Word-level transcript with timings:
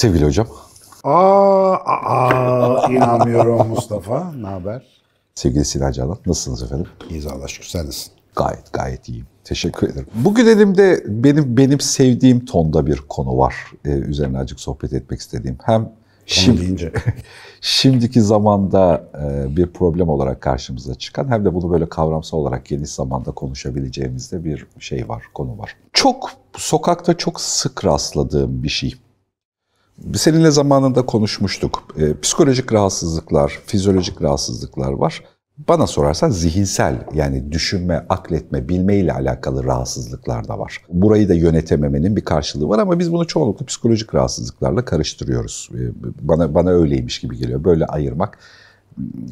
Sevgili 0.00 0.24
hocam. 0.24 0.46
Aa, 1.04 1.74
aa 1.74 2.92
inanmıyorum 2.92 3.68
Mustafa. 3.68 4.32
Ne 4.32 4.46
haber? 4.46 4.82
Sevgili 5.34 5.64
Sinan 5.64 5.92
Canan. 5.92 6.18
Nasılsınız 6.26 6.62
efendim? 6.62 6.86
İyiyiz 7.10 7.26
Allah 7.26 7.48
şükür. 7.48 7.66
Sen 7.66 7.86
nasılsın? 7.86 8.12
Gayet 8.36 8.72
gayet 8.72 9.08
iyiyim. 9.08 9.26
Teşekkür 9.44 9.88
ederim. 9.88 10.06
Bugün 10.14 10.46
elimde 10.46 11.04
benim 11.06 11.56
benim 11.56 11.80
sevdiğim 11.80 12.44
tonda 12.44 12.86
bir 12.86 12.96
konu 13.08 13.38
var. 13.38 13.54
Ee, 13.84 13.88
üzerine 13.88 14.38
azıcık 14.38 14.60
sohbet 14.60 14.92
etmek 14.92 15.20
istediğim. 15.20 15.58
Hem 15.62 15.92
Şimdi 16.26 16.60
deyince. 16.60 16.92
şimdiki 17.60 18.20
zamanda 18.20 19.08
e, 19.22 19.56
bir 19.56 19.66
problem 19.66 20.08
olarak 20.08 20.40
karşımıza 20.40 20.94
çıkan 20.94 21.28
hem 21.28 21.44
de 21.44 21.54
bunu 21.54 21.70
böyle 21.70 21.88
kavramsal 21.88 22.38
olarak 22.38 22.66
geniş 22.66 22.90
zamanda 22.90 23.30
konuşabileceğimiz 23.30 24.32
de 24.32 24.44
bir 24.44 24.66
şey 24.78 25.08
var, 25.08 25.22
konu 25.34 25.58
var. 25.58 25.76
Çok 25.92 26.30
sokakta 26.56 27.16
çok 27.16 27.40
sık 27.40 27.84
rastladığım 27.84 28.62
bir 28.62 28.68
şey. 28.68 28.94
Seninle 30.14 30.50
zamanında 30.50 31.06
konuşmuştuk. 31.06 31.82
E, 31.98 32.20
psikolojik 32.20 32.72
rahatsızlıklar, 32.72 33.58
fizyolojik 33.66 34.22
rahatsızlıklar 34.22 34.92
var. 34.92 35.24
Bana 35.68 35.86
sorarsan 35.86 36.30
zihinsel 36.30 36.94
yani 37.14 37.52
düşünme, 37.52 38.06
akletme, 38.08 38.68
bilme 38.68 38.96
ile 38.96 39.12
alakalı 39.12 39.64
rahatsızlıklar 39.64 40.48
da 40.48 40.58
var. 40.58 40.78
Burayı 40.88 41.28
da 41.28 41.34
yönetememenin 41.34 42.16
bir 42.16 42.24
karşılığı 42.24 42.68
var 42.68 42.78
ama 42.78 42.98
biz 42.98 43.12
bunu 43.12 43.26
çoğunlukla 43.26 43.66
psikolojik 43.66 44.14
rahatsızlıklarla 44.14 44.84
karıştırıyoruz. 44.84 45.68
E, 45.74 45.78
Bana 46.28 46.54
bana 46.54 46.70
öyleymiş 46.70 47.18
gibi 47.20 47.36
geliyor. 47.38 47.64
Böyle 47.64 47.86
ayırmak 47.86 48.38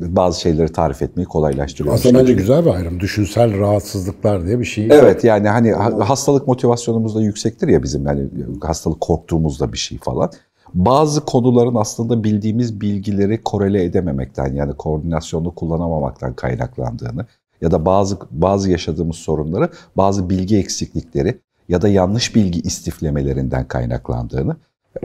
bazı 0.00 0.40
şeyleri 0.40 0.72
tarif 0.72 1.02
etmeyi 1.02 1.26
kolaylaştırıyor. 1.26 1.94
Aslında 1.94 2.18
bence 2.18 2.32
güzel 2.32 2.64
bir 2.64 2.70
ayrım. 2.70 3.00
Düşünsel 3.00 3.58
rahatsızlıklar 3.58 4.46
diye 4.46 4.60
bir 4.60 4.64
şey. 4.64 4.88
Evet 4.92 5.24
yani 5.24 5.48
hani 5.48 5.72
ha- 5.72 6.08
hastalık 6.08 6.46
motivasyonumuz 6.46 7.14
da 7.14 7.20
yüksektir 7.20 7.68
ya 7.68 7.82
bizim 7.82 8.06
yani 8.06 8.28
hastalık 8.62 9.00
korktuğumuzda 9.00 9.72
bir 9.72 9.78
şey 9.78 9.98
falan. 9.98 10.30
Bazı 10.74 11.24
konuların 11.24 11.74
aslında 11.74 12.24
bildiğimiz 12.24 12.80
bilgileri 12.80 13.42
korele 13.42 13.84
edememekten 13.84 14.54
yani 14.54 14.72
koordinasyonu 14.72 15.54
kullanamamaktan 15.54 16.34
kaynaklandığını 16.34 17.26
ya 17.60 17.70
da 17.70 17.86
bazı 17.86 18.18
bazı 18.30 18.70
yaşadığımız 18.70 19.16
sorunları 19.16 19.70
bazı 19.96 20.30
bilgi 20.30 20.58
eksiklikleri 20.58 21.40
ya 21.68 21.82
da 21.82 21.88
yanlış 21.88 22.34
bilgi 22.34 22.60
istiflemelerinden 22.60 23.68
kaynaklandığını 23.68 24.56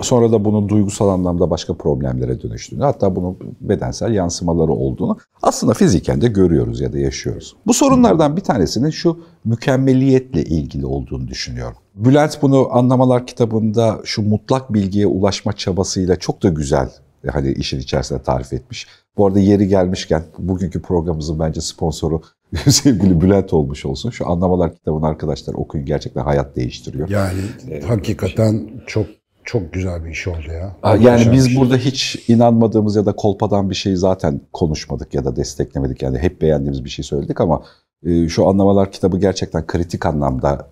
sonra 0.01 0.31
da 0.31 0.45
bunun 0.45 0.69
duygusal 0.69 1.09
anlamda 1.09 1.49
başka 1.49 1.73
problemlere 1.73 2.41
dönüştüğünü 2.41 2.83
hatta 2.83 3.15
bunun 3.15 3.37
bedensel 3.61 4.13
yansımaları 4.13 4.71
olduğunu 4.71 5.17
aslında 5.41 5.73
fiziken 5.73 6.21
de 6.21 6.27
görüyoruz 6.27 6.81
ya 6.81 6.93
da 6.93 6.99
yaşıyoruz. 6.99 7.55
Bu 7.67 7.73
sorunlardan 7.73 8.37
bir 8.37 8.41
tanesinin 8.41 8.89
şu 8.89 9.19
mükemmeliyetle 9.45 10.43
ilgili 10.43 10.85
olduğunu 10.85 11.27
düşünüyorum. 11.27 11.77
Bülent 11.95 12.41
bunu 12.41 12.67
Anlamalar 12.71 13.27
kitabında 13.27 14.01
şu 14.03 14.21
mutlak 14.21 14.73
bilgiye 14.73 15.07
ulaşma 15.07 15.53
çabasıyla 15.53 16.15
çok 16.15 16.43
da 16.43 16.49
güzel 16.49 16.89
hani 17.31 17.51
işin 17.51 17.79
içerisinde 17.79 18.21
tarif 18.21 18.53
etmiş. 18.53 18.87
Bu 19.17 19.27
arada 19.27 19.39
yeri 19.39 19.67
gelmişken 19.67 20.23
bugünkü 20.37 20.81
programımızın 20.81 21.39
bence 21.39 21.61
sponsoru 21.61 22.21
sevgili 22.67 23.21
Bülent 23.21 23.53
olmuş 23.53 23.85
olsun. 23.85 24.09
Şu 24.09 24.29
Anlamalar 24.29 24.75
kitabını 24.75 25.07
arkadaşlar 25.07 25.53
okuyun 25.53 25.85
gerçekten 25.85 26.21
hayat 26.23 26.55
değiştiriyor. 26.55 27.09
Yani 27.09 27.39
hakikaten 27.87 28.69
çok 28.87 29.05
çok 29.45 29.73
güzel 29.73 30.05
bir 30.05 30.11
iş 30.11 30.27
oldu 30.27 30.51
ya. 30.53 30.75
Aa, 30.83 30.95
Yani 30.95 31.25
bir 31.25 31.31
biz 31.31 31.57
burada 31.57 31.77
hiç 31.77 32.23
inanmadığımız 32.29 32.95
ya 32.95 33.05
da 33.05 33.11
kolpadan 33.15 33.69
bir 33.69 33.75
şeyi 33.75 33.97
zaten 33.97 34.41
konuşmadık 34.53 35.13
ya 35.13 35.25
da 35.25 35.35
desteklemedik. 35.35 36.01
Yani 36.01 36.17
hep 36.17 36.41
beğendiğimiz 36.41 36.85
bir 36.85 36.89
şey 36.89 37.05
söyledik 37.05 37.41
ama 37.41 37.63
e, 38.05 38.29
şu 38.29 38.47
anlamalar 38.47 38.91
kitabı 38.91 39.19
gerçekten 39.19 39.67
kritik 39.67 40.05
anlamda 40.05 40.67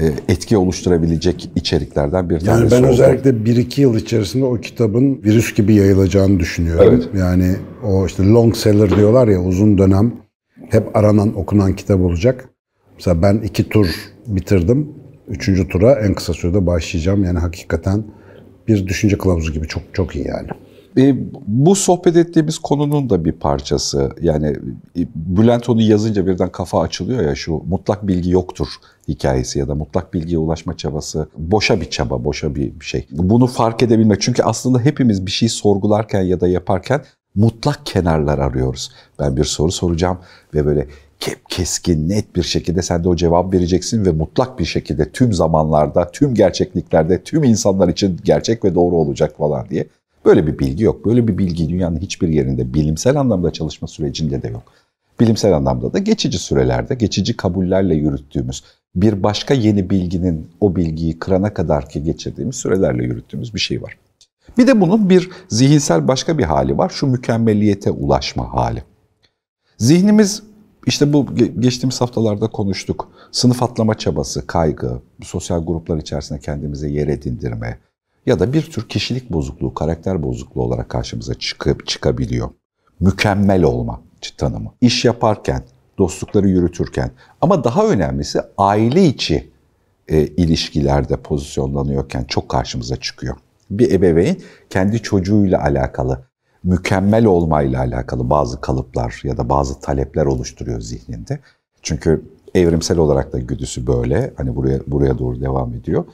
e, 0.00 0.06
etki 0.28 0.56
oluşturabilecek 0.56 1.50
içeriklerden 1.54 2.30
bir 2.30 2.34
Yani 2.34 2.44
tanesi 2.44 2.70
ben 2.76 2.82
oldu. 2.82 2.92
özellikle 2.92 3.30
1-2 3.30 3.80
yıl 3.80 3.96
içerisinde 3.96 4.44
o 4.44 4.54
kitabın 4.60 5.22
virüs 5.22 5.54
gibi 5.54 5.74
yayılacağını 5.74 6.40
düşünüyorum. 6.40 6.94
Evet. 6.94 7.08
Yani 7.18 7.56
o 7.84 8.06
işte 8.06 8.26
long 8.28 8.56
seller 8.56 8.96
diyorlar 8.96 9.28
ya 9.28 9.42
uzun 9.42 9.78
dönem 9.78 10.12
hep 10.70 10.96
aranan 10.96 11.36
okunan 11.38 11.76
kitap 11.76 12.00
olacak. 12.00 12.48
Mesela 12.96 13.22
ben 13.22 13.36
iki 13.44 13.68
tur 13.68 13.86
bitirdim. 14.26 14.88
Üçüncü 15.28 15.68
tura 15.68 16.00
en 16.00 16.14
kısa 16.14 16.32
sürede 16.32 16.66
başlayacağım. 16.66 17.24
Yani 17.24 17.38
hakikaten 17.38 18.04
bir 18.68 18.86
düşünce 18.86 19.18
kılavuzu 19.18 19.52
gibi 19.52 19.68
çok 19.68 19.82
çok 19.92 20.16
iyi 20.16 20.26
yani. 20.28 20.48
E, 20.98 21.16
bu 21.46 21.74
sohbet 21.74 22.16
ettiğimiz 22.16 22.58
konunun 22.58 23.10
da 23.10 23.24
bir 23.24 23.32
parçası. 23.32 24.10
Yani 24.20 24.56
e, 24.98 25.00
Bülent 25.14 25.68
onu 25.68 25.82
yazınca 25.82 26.26
birden 26.26 26.52
kafa 26.52 26.80
açılıyor 26.80 27.22
ya 27.22 27.34
şu 27.34 27.52
mutlak 27.52 28.06
bilgi 28.06 28.30
yoktur 28.30 28.68
hikayesi 29.08 29.58
ya 29.58 29.68
da 29.68 29.74
mutlak 29.74 30.14
bilgiye 30.14 30.38
ulaşma 30.38 30.76
çabası 30.76 31.28
boşa 31.36 31.80
bir 31.80 31.90
çaba, 31.90 32.24
boşa 32.24 32.54
bir 32.54 32.72
şey. 32.80 33.06
Bunu 33.10 33.46
fark 33.46 33.82
edebilmek. 33.82 34.20
Çünkü 34.20 34.42
aslında 34.42 34.80
hepimiz 34.80 35.26
bir 35.26 35.30
şey 35.30 35.48
sorgularken 35.48 36.22
ya 36.22 36.40
da 36.40 36.48
yaparken 36.48 37.04
mutlak 37.34 37.86
kenarlar 37.86 38.38
arıyoruz. 38.38 38.90
Ben 39.18 39.36
bir 39.36 39.44
soru 39.44 39.72
soracağım 39.72 40.18
ve 40.54 40.66
böyle 40.66 40.86
keskin, 41.48 42.08
net 42.08 42.36
bir 42.36 42.42
şekilde 42.42 42.82
sen 42.82 43.04
de 43.04 43.08
o 43.08 43.16
cevap 43.16 43.54
vereceksin 43.54 44.04
ve 44.04 44.10
mutlak 44.10 44.58
bir 44.58 44.64
şekilde 44.64 45.10
tüm 45.10 45.32
zamanlarda, 45.32 46.10
tüm 46.10 46.34
gerçekliklerde, 46.34 47.22
tüm 47.22 47.44
insanlar 47.44 47.88
için 47.88 48.20
gerçek 48.24 48.64
ve 48.64 48.74
doğru 48.74 48.96
olacak 48.96 49.36
falan 49.38 49.68
diye. 49.70 49.86
Böyle 50.24 50.46
bir 50.46 50.58
bilgi 50.58 50.84
yok. 50.84 51.06
Böyle 51.06 51.28
bir 51.28 51.38
bilgi 51.38 51.68
dünyanın 51.68 52.00
hiçbir 52.00 52.28
yerinde 52.28 52.74
bilimsel 52.74 53.16
anlamda 53.16 53.52
çalışma 53.52 53.88
sürecinde 53.88 54.42
de 54.42 54.48
yok. 54.48 54.62
Bilimsel 55.20 55.56
anlamda 55.56 55.92
da 55.92 55.98
geçici 55.98 56.38
sürelerde, 56.38 56.94
geçici 56.94 57.36
kabullerle 57.36 57.94
yürüttüğümüz 57.94 58.64
bir 58.94 59.22
başka 59.22 59.54
yeni 59.54 59.90
bilginin 59.90 60.50
o 60.60 60.76
bilgiyi 60.76 61.18
kırana 61.18 61.54
kadar 61.54 61.88
ki 61.88 62.02
geçirdiğimiz 62.02 62.56
sürelerle 62.56 63.04
yürüttüğümüz 63.04 63.54
bir 63.54 63.60
şey 63.60 63.82
var. 63.82 63.98
Bir 64.58 64.66
de 64.66 64.80
bunun 64.80 65.10
bir 65.10 65.30
zihinsel 65.48 66.08
başka 66.08 66.38
bir 66.38 66.44
hali 66.44 66.78
var. 66.78 66.88
Şu 66.94 67.06
mükemmeliyete 67.06 67.90
ulaşma 67.90 68.54
hali. 68.54 68.82
Zihnimiz 69.78 70.42
işte 70.86 71.12
bu 71.12 71.24
ge- 71.24 71.60
geçtiğimiz 71.60 72.00
haftalarda 72.00 72.46
konuştuk. 72.46 73.08
Sınıf 73.32 73.62
atlama 73.62 73.94
çabası, 73.94 74.46
kaygı, 74.46 75.00
sosyal 75.22 75.66
gruplar 75.66 75.98
içerisinde 75.98 76.38
kendimize 76.38 76.88
yer 76.88 77.08
edindirme 77.08 77.78
ya 78.26 78.38
da 78.38 78.52
bir 78.52 78.62
tür 78.62 78.88
kişilik 78.88 79.32
bozukluğu, 79.32 79.74
karakter 79.74 80.22
bozukluğu 80.22 80.62
olarak 80.62 80.88
karşımıza 80.88 81.34
çıkıp 81.34 81.86
çıkabiliyor. 81.86 82.50
Mükemmel 83.00 83.62
olma 83.62 84.00
tanımı. 84.38 84.72
İş 84.80 85.04
yaparken, 85.04 85.62
dostlukları 85.98 86.48
yürütürken 86.48 87.10
ama 87.40 87.64
daha 87.64 87.86
önemlisi 87.86 88.40
aile 88.58 89.04
içi 89.04 89.50
e, 90.08 90.26
ilişkilerde 90.26 91.16
pozisyonlanıyorken 91.16 92.24
çok 92.24 92.48
karşımıza 92.48 92.96
çıkıyor. 92.96 93.36
Bir 93.70 93.90
ebeveyn 93.90 94.36
kendi 94.70 95.02
çocuğuyla 95.02 95.62
alakalı, 95.62 96.24
mükemmel 96.64 97.24
olmayla 97.24 97.80
alakalı 97.80 98.30
bazı 98.30 98.60
kalıplar 98.60 99.20
ya 99.24 99.36
da 99.36 99.48
bazı 99.48 99.80
talepler 99.80 100.26
oluşturuyor 100.26 100.80
zihninde. 100.80 101.38
Çünkü 101.82 102.22
evrimsel 102.54 102.98
olarak 102.98 103.32
da 103.32 103.38
güdüsü 103.38 103.86
böyle. 103.86 104.32
Hani 104.36 104.56
buraya 104.56 104.80
buraya 104.86 105.18
doğru 105.18 105.40
devam 105.40 105.74
ediyor. 105.74 106.04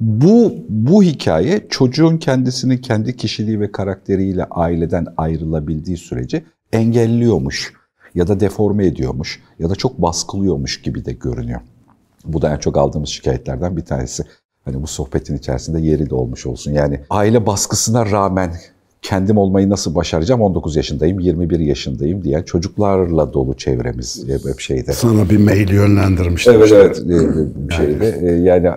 Bu 0.00 0.54
bu 0.68 1.02
hikaye 1.02 1.66
çocuğun 1.68 2.18
kendisini 2.18 2.80
kendi 2.80 3.16
kişiliği 3.16 3.60
ve 3.60 3.72
karakteriyle 3.72 4.44
aileden 4.44 5.06
ayrılabildiği 5.16 5.96
sürece 5.96 6.44
engelliyormuş 6.72 7.72
ya 8.14 8.28
da 8.28 8.40
deforme 8.40 8.86
ediyormuş 8.86 9.42
ya 9.58 9.70
da 9.70 9.74
çok 9.74 10.02
baskılıyormuş 10.02 10.82
gibi 10.82 11.04
de 11.04 11.12
görünüyor. 11.12 11.60
Bu 12.24 12.42
da 12.42 12.54
en 12.54 12.58
çok 12.58 12.76
aldığımız 12.76 13.08
şikayetlerden 13.08 13.76
bir 13.76 13.84
tanesi. 13.84 14.24
Hani 14.64 14.82
bu 14.82 14.86
sohbetin 14.86 15.36
içerisinde 15.36 15.80
yeri 15.80 16.10
de 16.10 16.14
olmuş 16.14 16.46
olsun. 16.46 16.72
Yani 16.72 17.00
aile 17.10 17.46
baskısına 17.46 18.10
rağmen 18.10 18.54
kendim 19.02 19.38
olmayı 19.38 19.70
nasıl 19.70 19.94
başaracağım? 19.94 20.40
19 20.40 20.76
yaşındayım, 20.76 21.20
21 21.20 21.58
yaşındayım 21.58 22.24
diyen 22.24 22.42
çocuklarla 22.42 23.32
dolu 23.32 23.54
çevremiz 23.54 24.28
hep 24.28 24.44
hep 24.44 24.60
şeyde. 24.60 24.92
Sana 24.92 25.30
bir 25.30 25.38
mail 25.38 25.70
yönlendirmiştim. 25.70 26.54
Evet 26.54 26.64
işte. 26.64 26.76
evet 26.76 26.98
e, 26.98 27.68
bir 27.68 27.74
şeyde 27.74 28.18
E, 28.22 28.32
yani 28.32 28.70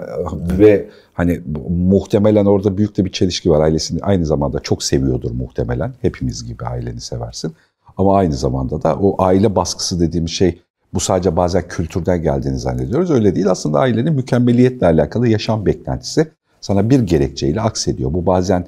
ve 0.60 0.90
hani 1.14 1.42
muhtemelen 1.70 2.46
orada 2.46 2.78
büyük 2.78 2.98
de 2.98 3.06
bir 3.06 3.12
çelişki 3.12 3.50
var 3.50 3.62
ailesini 3.62 4.00
aynı 4.02 4.26
zamanda 4.26 4.60
çok 4.60 4.84
seviyordur 4.84 5.32
muhtemelen 5.32 5.94
hepimiz 6.02 6.46
gibi 6.46 6.66
aileni 6.66 7.02
seversin 7.02 7.54
ama 7.98 8.18
aynı 8.18 8.34
zamanda 8.34 8.84
da 8.84 8.96
o 8.96 9.24
aile 9.24 9.56
baskısı 9.56 10.00
dediğimiz 10.00 10.32
şey 10.32 10.62
bu 10.94 11.00
sadece 11.00 11.38
bazen 11.38 11.68
kültürden 11.68 12.22
geldiğini 12.22 12.60
zannediyoruz 12.60 13.12
öyle 13.12 13.36
değil 13.36 13.52
aslında 13.52 13.80
ailenin 13.80 14.14
mükemmeliyetle 14.14 14.86
alakalı 14.86 15.28
yaşam 15.28 15.66
beklentisi 15.66 16.28
sana 16.62 16.90
bir 16.90 17.00
gerekçeyle 17.00 17.62
aksediyor 17.62 18.14
bu 18.14 18.26
bazen 18.26 18.68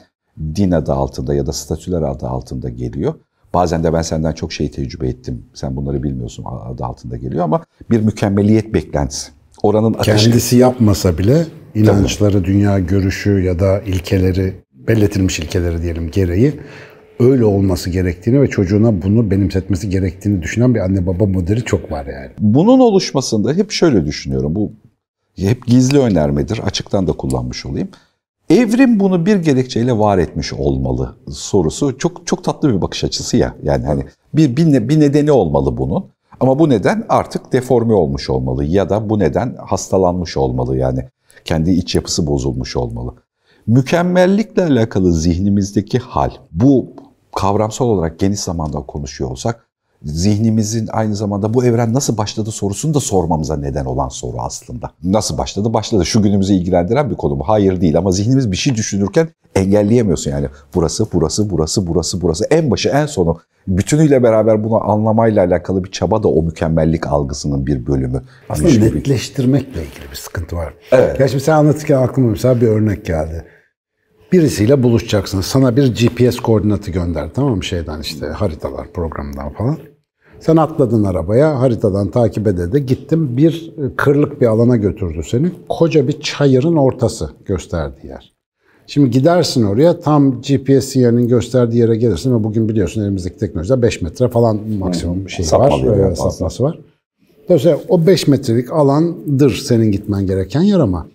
din 0.56 0.72
adı 0.72 0.94
altında 0.94 1.34
ya 1.34 1.46
da 1.46 1.54
statüler 1.54 2.02
adı 2.02 2.28
altında 2.28 2.70
geliyor. 2.70 3.14
Bazen 3.54 3.84
de 3.84 3.94
ben 3.94 4.02
senden 4.02 4.32
çok 4.34 4.54
şey 4.54 4.72
tecrübe 4.72 5.08
ettim. 5.08 5.46
Sen 5.54 5.76
bunları 5.76 6.04
bilmiyorsun 6.04 6.46
adı 6.66 6.86
altında 6.86 7.18
geliyor 7.18 7.44
ama 7.44 7.64
bir 7.90 8.02
mükemmeliyet 8.02 8.74
beklentisi. 8.74 9.32
Oranın 9.64 9.94
ateşi. 9.94 10.26
Kendisi 10.26 10.58
yapmasa 10.58 11.18
bile 11.18 11.46
inançları, 11.76 12.46
dünya 12.46 12.80
görüşü 12.80 13.44
ya 13.44 13.60
da 13.60 13.82
ilkeleri, 13.82 14.54
belletilmiş 14.74 15.40
ilkeleri 15.40 15.82
diyelim 15.82 16.12
gereği 16.12 16.54
öyle 17.20 17.46
olması 17.46 17.90
gerektiğini 17.90 18.42
ve 18.42 18.48
çocuğuna 18.48 19.02
bunu 19.02 19.32
benimsetmesi 19.32 19.90
gerektiğini 19.90 20.42
düşünen 20.42 20.76
bir 20.76 20.80
anne 20.80 21.08
baba 21.08 21.26
modeli 21.26 21.64
çok 21.64 21.92
var 21.92 22.06
yani. 22.06 22.32
Bunun 22.40 22.80
oluşmasında 22.80 23.54
hep 23.54 23.72
şöyle 23.72 24.06
düşünüyorum. 24.06 24.56
Bu 24.56 24.72
hep 25.36 25.66
gizli 25.66 26.00
önermedir. 26.00 26.60
Açıktan 26.64 27.08
da 27.08 27.12
kullanmış 27.12 27.66
olayım. 27.66 27.90
Evrim 28.50 29.00
bunu 29.00 29.26
bir 29.26 29.36
gerekçeyle 29.36 29.98
var 29.98 30.18
etmiş 30.18 30.54
olmalı 30.54 31.16
sorusu 31.32 31.98
çok 31.98 32.28
çok 32.28 32.44
tatlı 32.44 32.76
bir 32.76 32.82
bakış 32.82 33.04
açısı 33.04 33.38
ya. 33.38 33.56
Yani 33.64 33.86
hani 33.86 34.06
bir 34.34 34.58
bir, 34.58 34.90
bir 34.90 35.00
nedeni 35.00 35.32
olmalı 35.32 35.78
bunun. 35.78 36.06
Ama 36.40 36.60
bu 36.60 36.70
neden 36.70 37.06
artık 37.10 37.54
deforme 37.54 37.94
olmuş 37.94 38.30
olmalı 38.30 38.64
ya 38.66 38.90
da 38.90 39.10
bu 39.10 39.20
neden 39.20 39.56
hastalanmış 39.66 40.38
olmalı 40.38 40.78
yani 40.78 41.10
kendi 41.46 41.72
iç 41.72 41.96
yapısı 41.96 42.28
bozulmuş 42.28 42.76
olmalı. 42.76 43.14
Mükemmellikle 43.68 44.64
alakalı 44.64 45.14
zihnimizdeki 45.14 46.00
hal 46.00 46.32
bu 46.52 46.94
kavramsal 47.36 47.86
olarak 47.86 48.20
geniş 48.20 48.40
zamanda 48.40 48.80
konuşuyor 48.80 49.32
olsak 49.32 49.67
zihnimizin 50.04 50.90
aynı 50.92 51.16
zamanda 51.16 51.54
bu 51.54 51.66
evren 51.66 51.94
nasıl 51.94 52.18
başladı 52.18 52.52
sorusunu 52.52 52.94
da 52.94 53.00
sormamıza 53.00 53.58
neden 53.58 53.86
olan 53.86 54.10
soru 54.10 54.38
aslında. 54.40 54.92
Nasıl 55.04 55.38
başladı? 55.38 55.74
Başladı. 55.74 56.06
Şu 56.06 56.22
günümüzü 56.22 56.54
ilgilendiren 56.54 57.10
bir 57.10 57.16
konu 57.16 57.36
mu? 57.36 57.44
Hayır 57.48 57.82
değil 57.82 57.98
ama 57.98 58.12
zihnimiz 58.12 58.52
bir 58.52 58.58
şey 58.58 58.76
düşünürken 58.76 59.28
engelleyemiyorsun 59.56 60.32
yani. 60.32 60.48
Burası, 60.76 61.08
burası, 61.14 61.50
burası, 61.50 61.88
burası, 61.88 62.22
burası. 62.22 62.46
En 62.50 62.72
başı, 62.72 62.90
en 62.90 63.06
sonu. 63.06 63.38
Bütünüyle 63.68 64.24
beraber 64.24 64.64
bunu 64.64 64.90
anlamayla 64.92 65.46
alakalı 65.46 65.84
bir 65.84 65.92
çaba 65.92 66.24
da 66.24 66.28
o 66.28 66.44
mükemmellik 66.44 67.08
algısının 67.08 67.68
bir 67.68 67.88
bölümü. 67.88 68.22
Aslında 68.50 68.86
netleştirmekle 68.86 69.82
ilgili 69.82 70.12
bir 70.12 70.16
sıkıntı 70.16 70.56
var. 70.56 70.74
Evet. 70.92 71.20
Ya 71.20 71.28
şimdi 71.28 71.44
sen 71.44 71.54
anlatırken 71.54 71.98
aklıma 71.98 72.30
mesela 72.30 72.62
bir 72.62 72.68
örnek 72.68 73.06
geldi. 73.06 73.46
Birisiyle 74.32 74.84
buluşacaksın. 74.84 75.42
Sana 75.42 75.78
bir 75.78 75.96
GPS 75.96 76.40
koordinatı 76.40 76.92
gönder 76.92 77.30
tamam 77.34 77.56
mı 77.56 77.64
şeyden 77.64 78.02
işte 78.02 78.26
haritalar 78.26 78.88
programından 78.94 79.50
falan. 79.50 79.78
Sen 80.40 80.58
atladın 80.58 81.04
arabaya, 81.04 81.60
haritadan 81.60 82.12
takip 82.12 82.48
ede 82.48 82.72
de 82.72 82.80
gittim. 82.80 83.38
Bir 83.38 83.74
kırlık 83.98 84.42
bir 84.42 84.46
alana 84.46 84.76
götürdü 84.76 85.22
seni. 85.30 85.52
Koca 85.70 86.08
bir 86.08 86.22
çayırın 86.22 86.76
ortası 86.76 87.30
gösterdiği 87.46 88.08
yer. 88.08 88.34
Şimdi 88.88 89.12
gidersin 89.12 89.64
oraya 89.64 90.00
tam 90.00 90.42
GPS 90.42 90.86
sinyalinin 90.86 91.28
gösterdiği 91.28 91.78
yere 91.78 91.96
gelirsin 91.96 92.40
ve 92.40 92.44
bugün 92.44 92.70
biliyorsun 92.70 93.02
elimizdeki 93.02 93.38
teknolojide 93.38 93.82
5 93.82 94.02
metre 94.02 94.28
falan 94.28 94.60
maksimum 94.80 95.30
şey 95.30 95.46
var, 95.46 96.16
sapması 96.16 96.64
var. 96.64 96.80
Dolayısıyla 97.50 97.80
o 97.90 98.08
5 98.08 98.28
metrelik 98.28 98.74
alandır 98.74 99.56
senin 99.56 99.92
gitmen 99.92 100.28
gereken 100.28 100.62
yer 100.62 100.80
ama 100.80 101.08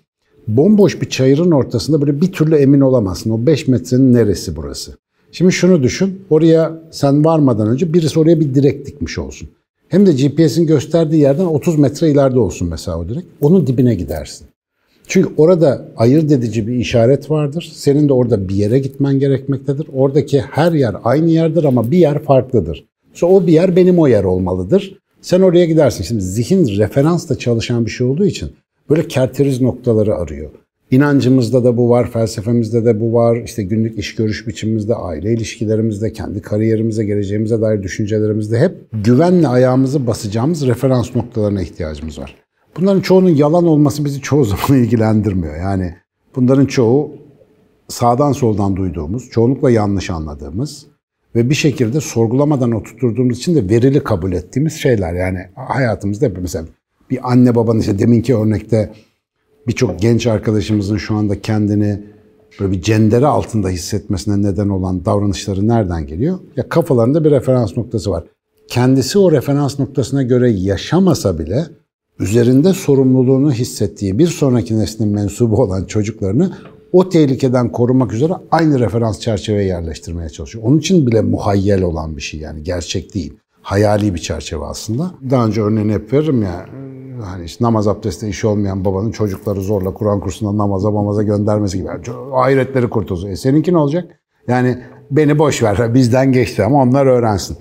bomboş 0.48 1.00
bir 1.00 1.08
çayırın 1.08 1.50
ortasında 1.50 2.00
böyle 2.00 2.20
bir 2.20 2.32
türlü 2.32 2.56
emin 2.56 2.80
olamazsın. 2.80 3.30
O 3.30 3.46
5 3.46 3.68
metrenin 3.68 4.14
neresi 4.14 4.56
burası? 4.56 4.96
Şimdi 5.32 5.52
şunu 5.52 5.82
düşün. 5.82 6.20
Oraya 6.30 6.80
sen 6.90 7.24
varmadan 7.24 7.68
önce 7.68 7.94
birisi 7.94 8.20
oraya 8.20 8.40
bir 8.40 8.54
direk 8.54 8.86
dikmiş 8.86 9.18
olsun. 9.18 9.48
Hem 9.88 10.06
de 10.06 10.12
GPS'in 10.12 10.66
gösterdiği 10.66 11.20
yerden 11.20 11.44
30 11.44 11.78
metre 11.78 12.10
ileride 12.10 12.38
olsun 12.38 12.68
mesela 12.68 12.98
o 12.98 13.08
direk. 13.08 13.24
Onun 13.40 13.66
dibine 13.66 13.94
gidersin. 13.94 14.46
Çünkü 15.06 15.28
orada 15.36 15.88
ayırt 15.96 16.32
edici 16.32 16.66
bir 16.68 16.74
işaret 16.74 17.30
vardır. 17.30 17.72
Senin 17.74 18.08
de 18.08 18.12
orada 18.12 18.48
bir 18.48 18.54
yere 18.54 18.78
gitmen 18.78 19.18
gerekmektedir. 19.18 19.86
Oradaki 19.92 20.40
her 20.40 20.72
yer 20.72 20.96
aynı 21.04 21.30
yerdir 21.30 21.64
ama 21.64 21.90
bir 21.90 21.98
yer 21.98 22.22
farklıdır. 22.22 22.84
Sonra 23.14 23.32
o 23.32 23.46
bir 23.46 23.52
yer 23.52 23.76
benim 23.76 23.98
o 23.98 24.06
yer 24.06 24.24
olmalıdır. 24.24 24.98
Sen 25.20 25.40
oraya 25.40 25.64
gidersin. 25.64 26.04
Şimdi 26.04 26.22
zihin 26.22 26.78
referansla 26.78 27.38
çalışan 27.38 27.86
bir 27.86 27.90
şey 27.90 28.06
olduğu 28.06 28.26
için 28.26 28.50
böyle 28.92 29.08
kerteriz 29.08 29.60
noktaları 29.60 30.14
arıyor. 30.14 30.50
İnancımızda 30.90 31.64
da 31.64 31.76
bu 31.76 31.90
var, 31.90 32.10
felsefemizde 32.10 32.84
de 32.84 33.00
bu 33.00 33.14
var, 33.14 33.36
işte 33.36 33.62
günlük 33.62 33.98
iş 33.98 34.14
görüş 34.14 34.46
biçimimizde, 34.46 34.94
aile 34.94 35.32
ilişkilerimizde, 35.32 36.12
kendi 36.12 36.42
kariyerimize, 36.42 37.04
geleceğimize 37.04 37.60
dair 37.60 37.82
düşüncelerimizde 37.82 38.58
hep 38.58 38.72
güvenle 38.92 39.48
ayağımızı 39.48 40.06
basacağımız 40.06 40.66
referans 40.66 41.16
noktalarına 41.16 41.62
ihtiyacımız 41.62 42.18
var. 42.18 42.34
Bunların 42.76 43.00
çoğunun 43.00 43.28
yalan 43.28 43.66
olması 43.66 44.04
bizi 44.04 44.20
çoğu 44.20 44.44
zaman 44.68 44.82
ilgilendirmiyor. 44.82 45.56
Yani 45.56 45.94
bunların 46.36 46.66
çoğu 46.66 47.10
sağdan 47.88 48.32
soldan 48.32 48.76
duyduğumuz, 48.76 49.30
çoğunlukla 49.30 49.70
yanlış 49.70 50.10
anladığımız 50.10 50.86
ve 51.34 51.50
bir 51.50 51.54
şekilde 51.54 52.00
sorgulamadan 52.00 52.72
oturttuğumuz 52.72 53.38
için 53.38 53.54
de 53.54 53.74
verili 53.74 54.04
kabul 54.04 54.32
ettiğimiz 54.32 54.72
şeyler. 54.72 55.14
Yani 55.14 55.38
hayatımızda 55.54 56.28
mesela 56.40 56.64
bir 57.12 57.32
anne 57.32 57.54
babanın 57.54 57.80
işte 57.80 57.98
deminki 57.98 58.36
örnekte 58.36 58.92
birçok 59.66 60.00
genç 60.00 60.26
arkadaşımızın 60.26 60.96
şu 60.96 61.14
anda 61.14 61.40
kendini 61.40 62.00
böyle 62.60 62.72
bir 62.72 62.82
cendere 62.82 63.26
altında 63.26 63.68
hissetmesine 63.68 64.42
neden 64.42 64.68
olan 64.68 65.04
davranışları 65.04 65.68
nereden 65.68 66.06
geliyor? 66.06 66.38
Ya 66.56 66.68
kafalarında 66.68 67.24
bir 67.24 67.30
referans 67.30 67.76
noktası 67.76 68.10
var. 68.10 68.24
Kendisi 68.68 69.18
o 69.18 69.32
referans 69.32 69.78
noktasına 69.78 70.22
göre 70.22 70.50
yaşamasa 70.50 71.38
bile 71.38 71.66
üzerinde 72.18 72.72
sorumluluğunu 72.72 73.52
hissettiği 73.52 74.18
bir 74.18 74.26
sonraki 74.26 74.78
neslin 74.78 75.08
mensubu 75.08 75.62
olan 75.62 75.84
çocuklarını 75.84 76.52
o 76.92 77.08
tehlikeden 77.08 77.72
korumak 77.72 78.12
üzere 78.12 78.32
aynı 78.50 78.80
referans 78.80 79.20
çerçeveye 79.20 79.66
yerleştirmeye 79.66 80.28
çalışıyor. 80.28 80.64
Onun 80.64 80.78
için 80.78 81.06
bile 81.06 81.20
muhayyel 81.20 81.82
olan 81.82 82.16
bir 82.16 82.22
şey 82.22 82.40
yani 82.40 82.62
gerçek 82.62 83.14
değil. 83.14 83.32
Hayali 83.62 84.14
bir 84.14 84.18
çerçeve 84.18 84.64
aslında. 84.64 85.10
Daha 85.30 85.46
önce 85.46 85.62
örneğini 85.62 85.92
hep 85.92 86.12
veririm 86.12 86.42
ya 86.42 86.66
hani 87.24 87.44
işte 87.44 87.64
namaz 87.64 87.88
abdesti 87.88 88.28
işi 88.28 88.46
olmayan 88.46 88.84
babanın 88.84 89.10
çocukları 89.10 89.60
zorla 89.60 89.94
Kur'an 89.94 90.20
kursuna 90.20 90.58
namaza 90.58 90.90
mamaza 90.90 91.22
göndermesi 91.22 91.78
gibi. 91.78 91.88
Hayretleri 92.32 92.90
kurtulsun. 92.90 93.28
E 93.28 93.36
seninki 93.36 93.72
ne 93.72 93.78
olacak? 93.78 94.20
Yani 94.48 94.78
beni 95.10 95.38
boş 95.38 95.62
ver 95.62 95.94
bizden 95.94 96.32
geçti 96.32 96.64
ama 96.64 96.82
onlar 96.82 97.06
öğrensin. 97.06 97.56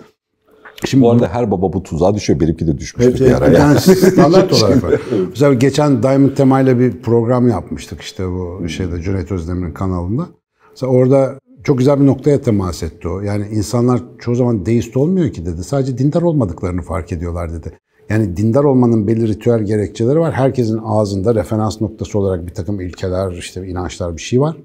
Şimdi 0.85 1.03
bu 1.03 1.11
arada 1.11 1.27
her 1.27 1.51
baba 1.51 1.73
bu 1.73 1.83
tuzağa 1.83 2.15
düşüyor. 2.15 2.39
Benimki 2.39 2.67
de 2.67 2.77
düşmüştü 2.77 3.23
evet, 3.23 3.41
bir 3.41 3.45
ara. 3.45 3.57
Yani 3.57 3.79
standart 3.79 4.53
olarak 4.53 4.83
var. 4.83 5.01
Mesela 5.29 5.53
geçen 5.53 6.03
Diamond 6.03 6.35
Tema 6.35 6.61
ile 6.61 6.79
bir 6.79 7.01
program 7.01 7.49
yapmıştık 7.49 8.01
işte 8.01 8.27
bu 8.27 8.69
şeyde 8.69 9.01
Cüneyt 9.01 9.31
Özdemir'in 9.31 9.73
kanalında. 9.73 10.27
Mesela 10.71 10.91
orada 10.91 11.39
çok 11.63 11.77
güzel 11.77 11.99
bir 11.99 12.05
noktaya 12.05 12.41
temas 12.41 12.83
etti 12.83 13.07
o. 13.07 13.21
Yani 13.21 13.47
insanlar 13.51 14.01
çoğu 14.19 14.35
zaman 14.35 14.65
deist 14.65 14.97
olmuyor 14.97 15.29
ki 15.29 15.45
dedi. 15.45 15.63
Sadece 15.63 15.97
dindar 15.97 16.21
olmadıklarını 16.21 16.81
fark 16.81 17.11
ediyorlar 17.11 17.53
dedi. 17.53 17.77
Yani 18.11 18.37
dindar 18.37 18.63
olmanın 18.63 19.07
belli 19.07 19.27
ritüel 19.27 19.59
gerekçeleri 19.59 20.19
var. 20.19 20.33
Herkesin 20.33 20.79
ağzında 20.85 21.35
referans 21.35 21.81
noktası 21.81 22.19
olarak 22.19 22.47
bir 22.47 22.53
takım 22.53 22.81
ilkeler, 22.81 23.31
işte 23.31 23.67
inançlar 23.67 24.17
bir 24.17 24.21
şey 24.21 24.41
var. 24.41 24.57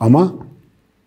Ama 0.00 0.34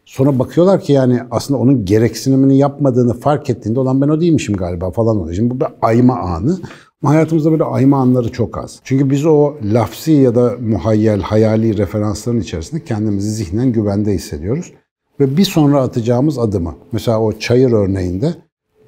sonra 0.05 0.39
bakıyorlar 0.39 0.81
ki 0.81 0.93
yani 0.93 1.19
aslında 1.31 1.59
onun 1.59 1.85
gereksinimini 1.85 2.57
yapmadığını 2.57 3.13
fark 3.13 3.49
ettiğinde 3.49 3.79
olan 3.79 4.01
ben 4.01 4.09
o 4.09 4.21
değilmişim 4.21 4.55
galiba 4.55 4.91
falan 4.91 5.17
oluyor. 5.17 5.35
Şimdi 5.35 5.49
bu 5.49 5.59
bir 5.59 5.67
ayma 5.81 6.19
anı. 6.19 6.59
Ama 7.03 7.13
hayatımızda 7.13 7.51
böyle 7.51 7.63
ayma 7.63 7.97
anları 7.97 8.31
çok 8.31 8.57
az. 8.57 8.79
Çünkü 8.83 9.09
biz 9.09 9.25
o 9.25 9.53
lafsi 9.63 10.11
ya 10.11 10.35
da 10.35 10.55
muhayyel, 10.61 11.21
hayali 11.21 11.77
referansların 11.77 12.39
içerisinde 12.39 12.83
kendimizi 12.83 13.31
zihnen 13.31 13.71
güvende 13.71 14.13
hissediyoruz. 14.13 14.73
Ve 15.19 15.37
bir 15.37 15.45
sonra 15.45 15.81
atacağımız 15.81 16.39
adımı, 16.39 16.75
mesela 16.91 17.21
o 17.21 17.31
çayır 17.33 17.71
örneğinde 17.71 18.35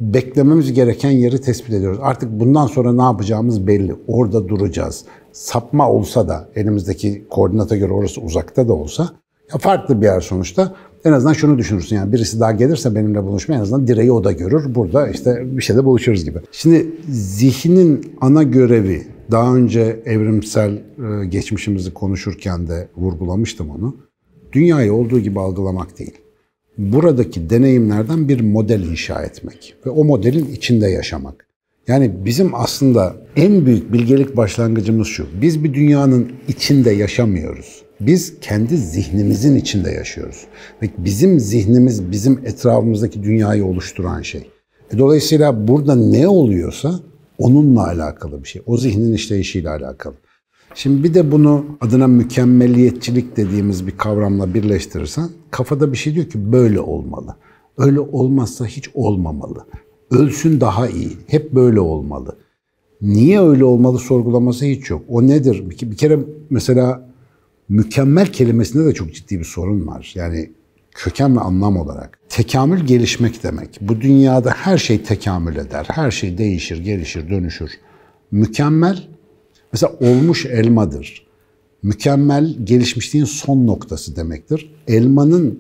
beklememiz 0.01 0.73
gereken 0.73 1.11
yeri 1.11 1.41
tespit 1.41 1.73
ediyoruz. 1.73 1.99
Artık 2.01 2.31
bundan 2.31 2.67
sonra 2.67 2.93
ne 2.93 3.01
yapacağımız 3.01 3.67
belli. 3.67 3.95
Orada 4.07 4.47
duracağız. 4.47 5.05
Sapma 5.31 5.91
olsa 5.91 6.27
da 6.27 6.49
elimizdeki 6.55 7.25
koordinata 7.29 7.77
göre 7.77 7.93
orası 7.93 8.21
uzakta 8.21 8.67
da 8.67 8.73
olsa 8.73 9.09
ya 9.53 9.59
farklı 9.59 10.01
bir 10.01 10.05
yer 10.05 10.21
sonuçta. 10.21 10.75
En 11.05 11.11
azından 11.11 11.33
şunu 11.33 11.57
düşünürsün 11.57 11.95
yani 11.95 12.11
birisi 12.11 12.39
daha 12.39 12.51
gelirse 12.51 12.95
benimle 12.95 13.23
buluşmaya 13.23 13.55
en 13.55 13.61
azından 13.61 13.87
direği 13.87 14.11
o 14.11 14.23
da 14.23 14.31
görür. 14.31 14.75
Burada 14.75 15.07
işte 15.07 15.43
bir 15.57 15.61
şeyde 15.61 15.85
buluşuruz 15.85 16.25
gibi. 16.25 16.39
Şimdi 16.51 16.87
zihnin 17.09 18.15
ana 18.21 18.43
görevi 18.43 19.07
daha 19.31 19.55
önce 19.55 20.01
evrimsel 20.05 20.71
e, 20.71 21.25
geçmişimizi 21.25 21.93
konuşurken 21.93 22.67
de 22.67 22.87
vurgulamıştım 22.97 23.69
onu. 23.69 23.95
Dünyayı 24.53 24.93
olduğu 24.93 25.19
gibi 25.19 25.39
algılamak 25.39 25.99
değil 25.99 26.20
buradaki 26.81 27.49
deneyimlerden 27.49 28.29
bir 28.29 28.41
model 28.41 28.83
inşa 28.83 29.21
etmek 29.21 29.75
ve 29.85 29.89
o 29.89 30.03
modelin 30.03 30.45
içinde 30.45 30.87
yaşamak. 30.87 31.45
Yani 31.87 32.25
bizim 32.25 32.55
aslında 32.55 33.15
en 33.35 33.65
büyük 33.65 33.93
bilgelik 33.93 34.37
başlangıcımız 34.37 35.07
şu. 35.07 35.27
Biz 35.41 35.63
bir 35.63 35.73
dünyanın 35.73 36.31
içinde 36.47 36.91
yaşamıyoruz. 36.91 37.81
Biz 38.01 38.39
kendi 38.39 38.77
zihnimizin 38.77 39.55
içinde 39.55 39.91
yaşıyoruz. 39.91 40.45
Ve 40.81 40.89
bizim 40.97 41.39
zihnimiz 41.39 42.11
bizim 42.11 42.41
etrafımızdaki 42.45 43.23
dünyayı 43.23 43.65
oluşturan 43.65 44.21
şey. 44.21 44.49
E 44.93 44.97
dolayısıyla 44.97 45.67
burada 45.67 45.95
ne 45.95 46.27
oluyorsa 46.27 46.99
onunla 47.37 47.87
alakalı 47.87 48.43
bir 48.43 48.47
şey. 48.47 48.61
O 48.65 48.77
zihnin 48.77 49.13
işleyişiyle 49.13 49.69
alakalı. 49.69 50.15
Şimdi 50.75 51.03
bir 51.03 51.13
de 51.13 51.31
bunu 51.31 51.65
adına 51.81 52.07
mükemmeliyetçilik 52.07 53.37
dediğimiz 53.37 53.87
bir 53.87 53.97
kavramla 53.97 54.53
birleştirirsen 54.53 55.29
kafada 55.51 55.91
bir 55.91 55.97
şey 55.97 56.15
diyor 56.15 56.25
ki 56.25 56.51
böyle 56.51 56.79
olmalı. 56.79 57.35
Öyle 57.77 57.99
olmazsa 57.99 58.65
hiç 58.65 58.89
olmamalı. 58.93 59.65
Ölsün 60.11 60.61
daha 60.61 60.87
iyi. 60.87 61.17
Hep 61.27 61.53
böyle 61.53 61.79
olmalı. 61.79 62.37
Niye 63.01 63.41
öyle 63.41 63.63
olmalı 63.65 63.99
sorgulaması 63.99 64.65
hiç 64.65 64.89
yok. 64.89 65.01
O 65.07 65.27
nedir? 65.27 65.69
Bir 65.69 65.97
kere 65.97 66.19
mesela 66.49 67.09
mükemmel 67.69 68.27
kelimesinde 68.27 68.85
de 68.85 68.93
çok 68.93 69.13
ciddi 69.13 69.39
bir 69.39 69.43
sorun 69.43 69.87
var. 69.87 70.11
Yani 70.15 70.51
köken 70.91 71.35
ve 71.35 71.39
anlam 71.39 71.77
olarak. 71.77 72.19
Tekamül 72.29 72.79
gelişmek 72.79 73.43
demek. 73.43 73.79
Bu 73.81 74.01
dünyada 74.01 74.51
her 74.51 74.77
şey 74.77 75.03
tekamül 75.03 75.55
eder. 75.55 75.85
Her 75.89 76.11
şey 76.11 76.37
değişir, 76.37 76.83
gelişir, 76.83 77.29
dönüşür. 77.29 77.71
Mükemmel 78.31 79.07
Mesela 79.73 79.93
olmuş 80.01 80.45
elmadır. 80.45 81.27
mükemmel 81.83 82.55
gelişmişliğin 82.63 83.25
son 83.25 83.67
noktası 83.67 84.15
demektir. 84.15 84.73
Elmanın 84.87 85.59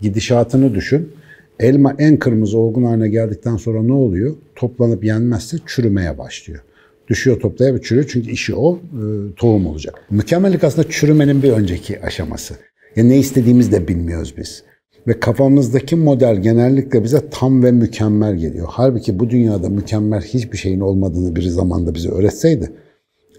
gidişatını 0.00 0.74
düşün. 0.74 1.12
Elma 1.60 1.94
en 1.98 2.18
kırmızı 2.18 2.58
olgun 2.58 2.84
haline 2.84 3.08
geldikten 3.08 3.56
sonra 3.56 3.82
ne 3.82 3.92
oluyor? 3.92 4.36
Toplanıp 4.56 5.04
yenmezse 5.04 5.56
çürümeye 5.66 6.18
başlıyor. 6.18 6.60
Düşüyor 7.08 7.40
toplaya 7.40 7.74
ve 7.74 7.82
çürüyor 7.82 8.06
çünkü 8.12 8.30
işi 8.30 8.54
o, 8.54 8.76
e, 8.76 9.34
tohum 9.36 9.66
olacak. 9.66 9.94
Mükemmellik 10.10 10.64
aslında 10.64 10.88
çürümenin 10.90 11.42
bir 11.42 11.50
önceki 11.50 12.02
aşaması. 12.02 12.54
Ya 12.96 13.04
ne 13.04 13.18
istediğimizi 13.18 13.72
de 13.72 13.88
bilmiyoruz 13.88 14.34
biz. 14.36 14.62
Ve 15.06 15.20
kafamızdaki 15.20 15.96
model 15.96 16.36
genellikle 16.42 17.04
bize 17.04 17.30
tam 17.30 17.62
ve 17.62 17.72
mükemmel 17.72 18.36
geliyor. 18.36 18.66
Halbuki 18.70 19.18
bu 19.18 19.30
dünyada 19.30 19.68
mükemmel 19.68 20.20
hiçbir 20.20 20.58
şeyin 20.58 20.80
olmadığını 20.80 21.36
bir 21.36 21.42
zamanda 21.42 21.94
bize 21.94 22.08
öğretseydi, 22.08 22.72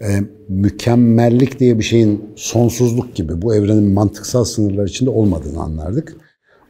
e, 0.00 0.20
mükemmellik 0.48 1.60
diye 1.60 1.78
bir 1.78 1.84
şeyin 1.84 2.24
sonsuzluk 2.36 3.14
gibi 3.14 3.42
bu 3.42 3.54
evrenin 3.54 3.92
mantıksal 3.92 4.44
sınırlar 4.44 4.86
içinde 4.86 5.10
olmadığını 5.10 5.62
anlardık. 5.62 6.16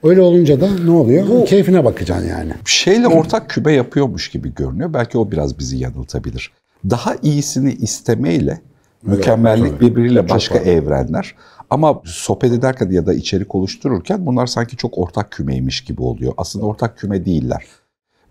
Öyle 0.02 0.21
olunca 0.21 0.61
da 0.61 0.68
ne 0.85 0.90
oluyor? 0.90 1.47
Keyfine 1.47 1.85
bakacaksın 1.85 2.28
yani. 2.28 2.52
şeyle 2.64 3.09
ortak 3.09 3.50
küme 3.50 3.73
yapıyormuş 3.73 4.30
gibi 4.30 4.54
görünüyor. 4.54 4.92
Belki 4.95 5.18
o 5.18 5.30
biraz 5.30 5.59
bizi 5.59 5.76
yanıltabilir. 5.76 6.52
Daha 6.90 7.16
iyisini 7.23 7.73
istemeyle 7.73 8.61
mükemmellik 9.02 9.73
tabii. 9.73 9.90
birbiriyle 9.90 10.21
Çok 10.21 10.30
başka 10.30 10.54
fazla. 10.59 10.71
evrenler. 10.71 11.35
Ama 11.71 12.02
sohbet 12.04 12.52
ederken 12.52 12.90
ya 12.90 13.06
da 13.06 13.14
içerik 13.14 13.54
oluştururken 13.54 14.26
bunlar 14.26 14.47
sanki 14.47 14.76
çok 14.76 14.99
ortak 14.99 15.30
kümeymiş 15.30 15.85
gibi 15.85 16.02
oluyor. 16.02 16.33
Aslında 16.37 16.66
ortak 16.66 16.99
küme 16.99 17.25
değiller. 17.25 17.64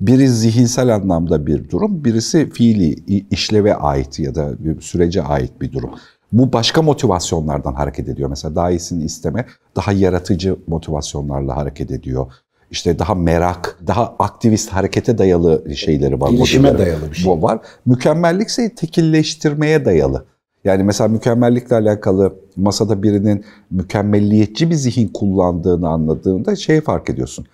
Biri 0.01 0.29
zihinsel 0.29 0.95
anlamda 0.95 1.47
bir 1.47 1.69
durum, 1.69 2.03
birisi 2.03 2.49
fiili 2.49 2.95
işleve 3.31 3.75
ait 3.75 4.19
ya 4.19 4.35
da 4.35 4.51
bir 4.59 4.81
sürece 4.81 5.21
ait 5.23 5.61
bir 5.61 5.71
durum. 5.71 5.89
Bu 6.31 6.53
başka 6.53 6.81
motivasyonlardan 6.81 7.73
hareket 7.73 8.09
ediyor. 8.09 8.29
Mesela 8.29 8.55
daha 8.55 8.71
iyisini 8.71 9.03
isteme, 9.03 9.45
daha 9.75 9.91
yaratıcı 9.91 10.55
motivasyonlarla 10.67 11.55
hareket 11.55 11.91
ediyor. 11.91 12.25
İşte 12.71 12.99
daha 12.99 13.15
merak, 13.15 13.79
daha 13.87 14.15
aktivist 14.19 14.69
harekete 14.69 15.17
dayalı 15.17 15.75
şeyleri 15.75 16.21
var. 16.21 16.29
Gelişime 16.29 16.77
dayalı 16.77 17.11
bir 17.11 17.15
şey. 17.15 17.31
Bu 17.31 17.41
var. 17.41 17.59
Mükemmellikse 17.85 18.75
tekilleştirmeye 18.75 19.85
dayalı. 19.85 20.25
Yani 20.65 20.83
mesela 20.83 21.07
mükemmellikle 21.07 21.75
alakalı 21.75 22.35
masada 22.55 23.03
birinin 23.03 23.45
mükemmelliyetçi 23.71 24.69
bir 24.69 24.75
zihin 24.75 25.07
kullandığını 25.07 25.89
anladığında 25.89 26.55
şeyi 26.55 26.81
fark 26.81 27.09
ediyorsun. 27.09 27.45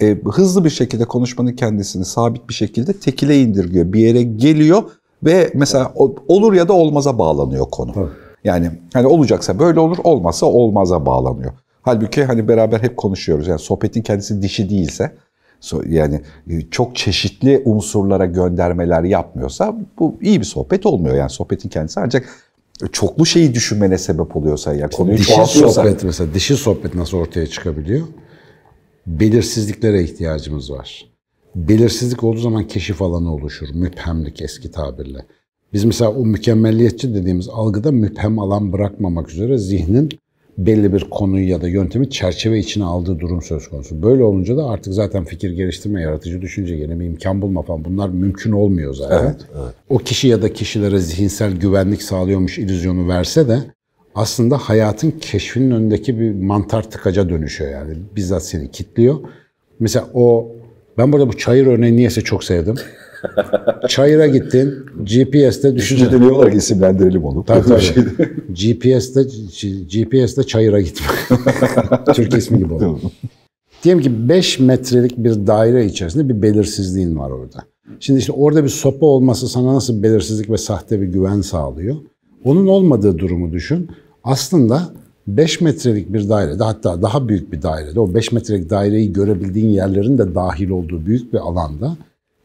E, 0.00 0.18
hızlı 0.32 0.64
bir 0.64 0.70
şekilde 0.70 1.04
konuşmanın 1.04 1.52
kendisini 1.52 2.04
sabit 2.04 2.48
bir 2.48 2.54
şekilde 2.54 2.92
tekile 2.92 3.40
indirgiyor. 3.40 3.92
Bir 3.92 4.00
yere 4.00 4.22
geliyor 4.22 4.82
ve 5.24 5.50
mesela 5.54 5.92
olur 6.28 6.52
ya 6.52 6.68
da 6.68 6.72
olmaza 6.72 7.18
bağlanıyor 7.18 7.66
konu. 7.70 7.92
Tabii. 7.92 8.08
Yani 8.44 8.70
hani 8.92 9.06
olacaksa 9.06 9.58
böyle 9.58 9.80
olur, 9.80 9.98
olmazsa 10.04 10.46
olmaza 10.46 11.06
bağlanıyor. 11.06 11.52
Halbuki 11.82 12.24
hani 12.24 12.48
beraber 12.48 12.80
hep 12.80 12.96
konuşuyoruz. 12.96 13.48
Yani 13.48 13.58
sohbetin 13.58 14.02
kendisi 14.02 14.42
dişi 14.42 14.70
değilse, 14.70 15.12
yani 15.88 16.20
e, 16.50 16.60
çok 16.70 16.96
çeşitli 16.96 17.62
unsurlara 17.64 18.26
göndermeler 18.26 19.02
yapmıyorsa 19.02 19.76
bu 19.98 20.14
iyi 20.20 20.40
bir 20.40 20.44
sohbet 20.44 20.86
olmuyor. 20.86 21.14
Yani 21.16 21.30
sohbetin 21.30 21.68
kendisi 21.68 22.00
ancak 22.00 22.28
çoklu 22.92 23.26
şeyi 23.26 23.54
düşünmene 23.54 23.98
sebep 23.98 24.36
oluyorsa 24.36 24.74
ya 24.74 24.90
konuyu 24.90 25.18
Dişi 25.18 25.46
sohbet 25.46 26.04
mesela, 26.04 26.34
dişi 26.34 26.56
sohbet 26.56 26.94
nasıl 26.94 27.18
ortaya 27.18 27.46
çıkabiliyor? 27.46 28.06
Belirsizliklere 29.06 30.02
ihtiyacımız 30.02 30.72
var. 30.72 31.12
Belirsizlik 31.54 32.24
olduğu 32.24 32.40
zaman 32.40 32.66
keşif 32.66 33.02
alanı 33.02 33.34
oluşur. 33.34 33.68
Müphemlik 33.74 34.42
eski 34.42 34.70
tabirle. 34.70 35.18
Biz 35.72 35.84
mesela 35.84 36.10
o 36.10 36.26
mükemmelliyetçi 36.26 37.14
dediğimiz 37.14 37.48
algıda 37.48 37.92
müphem 37.92 38.38
alan 38.38 38.72
bırakmamak 38.72 39.30
üzere 39.30 39.58
zihnin 39.58 40.08
belli 40.58 40.92
bir 40.92 41.10
konuyu 41.10 41.48
ya 41.48 41.62
da 41.62 41.68
yöntemi 41.68 42.10
çerçeve 42.10 42.58
içine 42.58 42.84
aldığı 42.84 43.20
durum 43.20 43.42
söz 43.42 43.68
konusu. 43.68 44.02
Böyle 44.02 44.24
olunca 44.24 44.56
da 44.56 44.66
artık 44.66 44.94
zaten 44.94 45.24
fikir 45.24 45.50
geliştirme, 45.50 46.02
yaratıcı 46.02 46.42
düşünce, 46.42 46.74
yeni 46.74 47.00
bir 47.00 47.06
imkan 47.06 47.42
bulma 47.42 47.62
falan 47.62 47.84
bunlar 47.84 48.08
mümkün 48.08 48.52
olmuyor 48.52 48.94
zaten. 48.94 49.24
Evet, 49.24 49.40
evet. 49.62 49.74
O 49.88 49.98
kişi 49.98 50.28
ya 50.28 50.42
da 50.42 50.52
kişilere 50.52 50.98
zihinsel 50.98 51.52
güvenlik 51.52 52.02
sağlıyormuş 52.02 52.58
illüzyonu 52.58 53.08
verse 53.08 53.48
de 53.48 53.58
aslında 54.14 54.58
hayatın 54.58 55.10
keşfinin 55.10 55.70
önündeki 55.70 56.20
bir 56.20 56.32
mantar 56.34 56.90
tıkaca 56.90 57.28
dönüşüyor 57.28 57.70
yani. 57.70 57.94
Bizzat 58.16 58.46
seni 58.46 58.70
kitliyor. 58.70 59.16
Mesela 59.80 60.06
o, 60.14 60.52
ben 60.98 61.12
burada 61.12 61.28
bu 61.28 61.36
çayır 61.36 61.66
örneğini 61.66 61.96
niyeyse 61.96 62.20
çok 62.20 62.44
sevdim. 62.44 62.74
Çayıra 63.88 64.26
gittin, 64.26 64.86
GPS'te 65.04 65.74
düşünce. 65.76 66.04
Düşünceli 66.04 66.32
olarak 66.32 66.54
isimlendirelim 66.54 67.24
onu. 67.24 67.44
Tabii 67.44 67.68
tabii. 67.68 68.04
GPS'te, 68.48 69.22
GPS'te 69.92 70.42
çayıra 70.42 70.80
gitme. 70.80 71.06
Türk 72.14 72.34
ismi 72.34 72.58
gibi 72.58 72.74
oldu. 72.74 73.00
Diyelim 73.82 74.02
ki 74.02 74.28
5 74.28 74.58
metrelik 74.58 75.18
bir 75.18 75.46
daire 75.46 75.86
içerisinde 75.86 76.28
bir 76.28 76.42
belirsizliğin 76.42 77.18
var 77.18 77.30
orada. 77.30 77.64
Şimdi 78.00 78.20
işte 78.20 78.32
orada 78.32 78.64
bir 78.64 78.68
sopa 78.68 79.06
olması 79.06 79.48
sana 79.48 79.74
nasıl 79.74 80.02
belirsizlik 80.02 80.50
ve 80.50 80.58
sahte 80.58 81.00
bir 81.00 81.06
güven 81.06 81.40
sağlıyor? 81.40 81.96
Onun 82.44 82.66
olmadığı 82.66 83.18
durumu 83.18 83.52
düşün. 83.52 83.90
Aslında 84.24 84.92
5 85.26 85.60
metrelik 85.60 86.12
bir 86.12 86.28
dairede 86.28 86.64
hatta 86.64 87.02
daha 87.02 87.28
büyük 87.28 87.52
bir 87.52 87.62
dairede 87.62 88.00
o 88.00 88.14
5 88.14 88.32
metrelik 88.32 88.70
daireyi 88.70 89.12
görebildiğin 89.12 89.68
yerlerin 89.68 90.18
de 90.18 90.34
dahil 90.34 90.70
olduğu 90.70 91.06
büyük 91.06 91.32
bir 91.32 91.38
alanda 91.38 91.96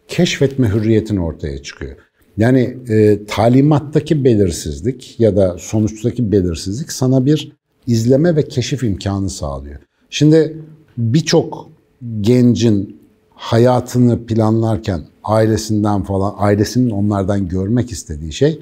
keşfetme 0.08 0.70
hürriyetin 0.70 1.18
ortaya 1.18 1.64
çıkıyor. 1.64 1.96
Yani 2.38 2.78
e, 2.90 3.26
talimattaki 3.26 4.24
belirsizlik 4.24 5.20
ya 5.20 5.38
da 5.38 5.56
sonuçtaki 5.60 6.32
belirsizlik 6.32 6.92
sana 6.92 7.26
bir 7.26 7.52
izleme 7.88 8.36
ve 8.36 8.48
keşif 8.48 8.84
imkanı 8.84 9.30
sağlıyor. 9.30 9.80
Şimdi 10.10 10.58
birçok 10.98 11.70
gencin 12.22 13.00
hayatını 13.36 14.26
planlarken 14.26 15.02
ailesinden 15.24 16.04
falan, 16.04 16.36
ailesinin 16.38 16.90
onlardan 16.90 17.48
görmek 17.48 17.92
istediği 17.92 18.34
şey 18.34 18.60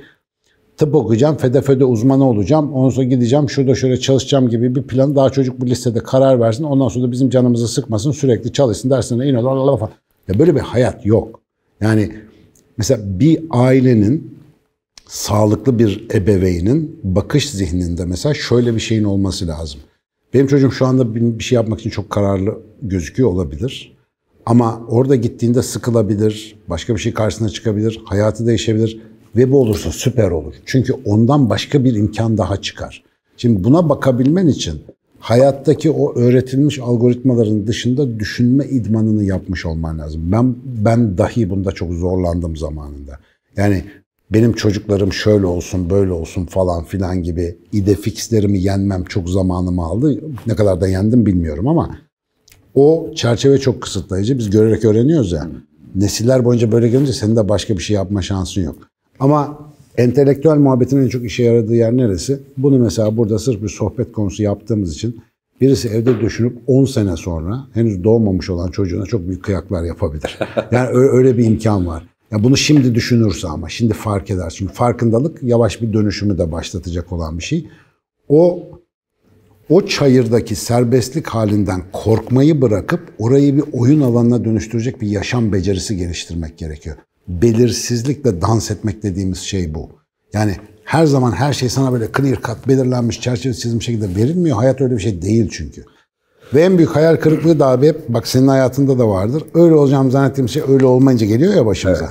tıp 0.78 0.96
okuyacağım, 0.96 1.38
fede 1.38 1.62
fede 1.62 1.86
uzmanı 1.86 2.30
olacağım, 2.30 2.74
ondan 2.74 2.90
sonra 2.90 3.06
gideceğim, 3.06 3.50
şurada 3.50 3.76
şöyle 3.76 4.00
çalışacağım 4.00 4.50
gibi 4.50 4.76
bir 4.76 4.84
plan. 4.84 5.16
Daha 5.16 5.30
çocuk 5.30 5.62
bu 5.62 5.68
listede 5.68 6.00
karar 6.00 6.40
versin, 6.40 6.64
ondan 6.64 6.88
sonra 6.88 7.08
da 7.08 7.12
bizim 7.12 7.30
canımızı 7.30 7.68
sıkmasın, 7.68 8.12
sürekli 8.12 8.54
çalışsın, 8.54 8.90
dersine 8.90 9.30
in 9.30 9.42
falan. 9.42 9.90
Ya 10.28 10.40
böyle 10.40 10.56
bir 10.56 10.60
hayat 10.60 11.06
yok. 11.06 11.40
Yani 11.82 12.12
mesela 12.78 13.02
bir 13.20 13.40
ailenin 13.50 14.38
sağlıklı 15.08 15.80
bir 15.80 16.06
ebeveynin 16.14 17.00
bakış 17.04 17.50
zihninde 17.50 18.06
mesela 18.06 18.34
şöyle 18.34 18.76
bir 18.76 18.80
şeyin 18.80 19.04
olması 19.04 19.48
lazım. 19.48 19.80
Benim 20.34 20.48
çocuğum 20.48 20.72
şu 20.72 20.86
anda 20.86 21.16
bir 21.16 21.44
şey 21.44 21.56
yapmak 21.56 21.80
için 21.80 21.90
çok 21.90 22.10
kararlı 22.10 22.60
gözüküyor 22.82 23.30
olabilir. 23.30 23.96
Ama 24.46 24.82
orada 24.88 25.16
gittiğinde 25.16 25.62
sıkılabilir, 25.62 26.56
başka 26.70 26.96
bir 26.96 27.00
şey 27.00 27.14
karşısına 27.14 27.50
çıkabilir, 27.50 28.02
hayatı 28.06 28.48
değişebilir 28.48 29.02
ve 29.36 29.52
bu 29.52 29.62
olursa 29.62 29.92
süper 29.92 30.32
olur. 30.32 30.54
Çünkü 30.66 30.94
ondan 31.06 31.50
başka 31.50 31.84
bir 31.84 31.96
imkan 31.96 32.38
daha 32.38 32.62
çıkar. 32.62 33.04
Şimdi 33.38 33.64
buna 33.64 33.90
bakabilmen 33.90 34.48
için 34.48 34.82
hayattaki 35.20 35.92
o 35.92 36.16
öğretilmiş 36.16 36.80
algoritmaların 36.80 37.68
dışında 37.68 38.20
düşünme 38.20 38.66
idmanını 38.66 39.24
yapmış 39.24 39.66
olman 39.66 40.00
lazım. 40.00 40.22
Ben 40.26 40.56
ben 40.66 41.18
dahi 41.18 41.50
bunda 41.50 41.72
çok 41.72 41.94
zorlandım 41.94 42.58
zamanında. 42.58 43.20
Yani 43.58 43.84
benim 44.34 44.54
çocuklarım 44.54 45.14
şöyle 45.14 45.46
olsun, 45.46 45.90
böyle 45.90 46.12
olsun 46.12 46.46
falan 46.46 46.84
filan 46.84 47.24
gibi 47.24 47.58
ide 47.72 47.96
fixlerimi 47.96 48.60
yenmem 48.60 49.04
çok 49.04 49.30
zamanımı 49.30 49.82
aldı. 49.86 50.22
Ne 50.48 50.56
kadar 50.56 50.82
da 50.82 50.88
yendim 50.88 51.26
bilmiyorum 51.26 51.68
ama 51.68 51.98
o 52.76 53.12
çerçeve 53.16 53.58
çok 53.58 53.82
kısıtlayıcı. 53.82 54.38
Biz 54.38 54.50
görerek 54.50 54.86
öğreniyoruz 54.86 55.32
ya. 55.32 55.48
Nesiller 55.96 56.46
boyunca 56.46 56.72
böyle 56.72 56.90
gelince 56.90 57.14
senin 57.14 57.36
de 57.36 57.50
başka 57.50 57.78
bir 57.78 57.84
şey 57.84 57.96
yapma 57.96 58.22
şansın 58.22 58.62
yok. 58.62 58.95
Ama 59.20 59.58
entelektüel 59.98 60.56
muhabbetin 60.56 61.04
en 61.04 61.08
çok 61.08 61.26
işe 61.26 61.44
yaradığı 61.44 61.76
yer 61.76 61.98
neresi? 61.98 62.40
Bunu 62.58 62.80
mesela 62.80 63.18
burada 63.18 63.40
sırf 63.40 63.64
bir 63.64 63.70
sohbet 63.70 64.12
konusu 64.12 64.44
yaptığımız 64.44 64.94
için 64.94 65.22
birisi 65.62 65.90
evde 65.90 66.20
düşünüp 66.22 66.58
10 66.68 66.86
sene 66.86 67.18
sonra 67.18 67.68
henüz 67.74 68.04
doğmamış 68.04 68.50
olan 68.50 68.72
çocuğuna 68.72 69.06
çok 69.06 69.28
büyük 69.28 69.44
kıyaklar 69.44 69.84
yapabilir. 69.84 70.40
Yani 70.72 70.90
öyle 70.90 71.38
bir 71.38 71.46
imkan 71.46 71.88
var. 71.88 72.08
Ya 72.32 72.44
bunu 72.44 72.58
şimdi 72.58 72.96
düşünürse 72.96 73.48
ama 73.48 73.70
şimdi 73.70 73.94
fark 73.94 74.32
eder. 74.32 74.54
Çünkü 74.58 74.74
farkındalık 74.74 75.44
yavaş 75.44 75.82
bir 75.82 75.94
dönüşümü 75.94 76.38
de 76.38 76.52
başlatacak 76.52 77.12
olan 77.12 77.38
bir 77.38 77.44
şey. 77.44 77.68
O 78.30 78.64
o 79.70 79.86
çayırdaki 79.86 80.56
serbestlik 80.56 81.28
halinden 81.28 81.82
korkmayı 81.94 82.62
bırakıp 82.62 83.14
orayı 83.20 83.58
bir 83.58 83.64
oyun 83.74 84.02
alanına 84.02 84.46
dönüştürecek 84.46 85.02
bir 85.02 85.08
yaşam 85.08 85.54
becerisi 85.54 85.98
geliştirmek 85.98 86.58
gerekiyor. 86.58 86.96
Belirsizlikle 87.28 88.42
dans 88.42 88.72
etmek 88.72 89.04
dediğimiz 89.04 89.40
şey 89.40 89.74
bu. 89.74 89.90
Yani 90.34 90.56
her 90.84 91.06
zaman 91.06 91.32
her 91.32 91.54
şey 91.54 91.70
sana 91.70 91.94
böyle 91.94 92.08
clear 92.18 92.36
cut, 92.36 92.68
belirlenmiş, 92.68 93.22
çerçeve 93.22 93.54
çizilmiş 93.54 93.86
şekilde 93.86 94.16
verilmiyor. 94.16 94.58
Hayat 94.58 94.82
öyle 94.82 94.96
bir 94.96 95.02
şey 95.02 95.22
değil 95.22 95.50
çünkü. 95.52 95.86
Ve 96.54 96.62
en 96.62 96.78
büyük 96.78 96.96
hayal 96.96 97.16
kırıklığı 97.16 97.60
da 97.60 97.68
abi 97.68 97.88
hep 97.88 98.10
bak 98.10 98.28
senin 98.28 98.48
hayatında 98.48 99.00
da 99.00 99.08
vardır. 99.10 99.44
Öyle 99.54 99.76
olacağım 99.76 100.12
zannettiğim 100.12 100.50
şey 100.50 100.64
öyle 100.68 100.86
olmayınca 100.86 101.26
geliyor 101.26 101.54
ya 101.54 101.66
başımıza. 101.66 102.10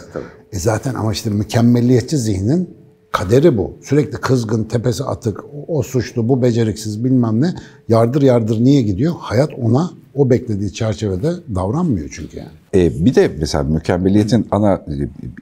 E 0.53 0.59
zaten 0.59 0.95
ama 0.95 1.13
işte 1.13 1.31
mükemmelliyetçi 1.31 2.19
zihnin 2.19 2.77
kaderi 3.13 3.57
bu. 3.59 3.77
Sürekli 3.83 4.19
kızgın, 4.19 4.65
tepesi 4.65 5.05
atık, 5.05 5.41
o 5.69 5.83
suçlu, 5.83 6.29
bu 6.29 6.43
beceriksiz 6.43 7.05
bilmem 7.05 7.41
ne. 7.41 7.55
Yardır 7.89 8.23
yardır 8.23 8.65
niye 8.65 8.83
gidiyor? 8.83 9.15
Hayat 9.19 9.51
ona 9.63 9.91
o 10.15 10.31
beklediği 10.31 10.73
çerçevede 10.73 11.33
davranmıyor 11.55 12.09
çünkü 12.13 12.39
yani. 12.39 12.51
E, 12.75 13.05
bir 13.05 13.15
de 13.15 13.31
mesela 13.39 13.65
mükemmeliyetin 13.65 14.49
ana 14.51 14.75
e, 14.75 14.95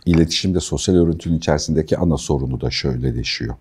iletişimde 0.07 0.61
sosyal 0.61 0.95
örüntünün 0.95 1.39
içerisindeki 1.39 1.99
ana 1.99 2.17
sorunu 2.17 2.61
da 2.61 2.71
şöyleleşiyor. 2.71 3.55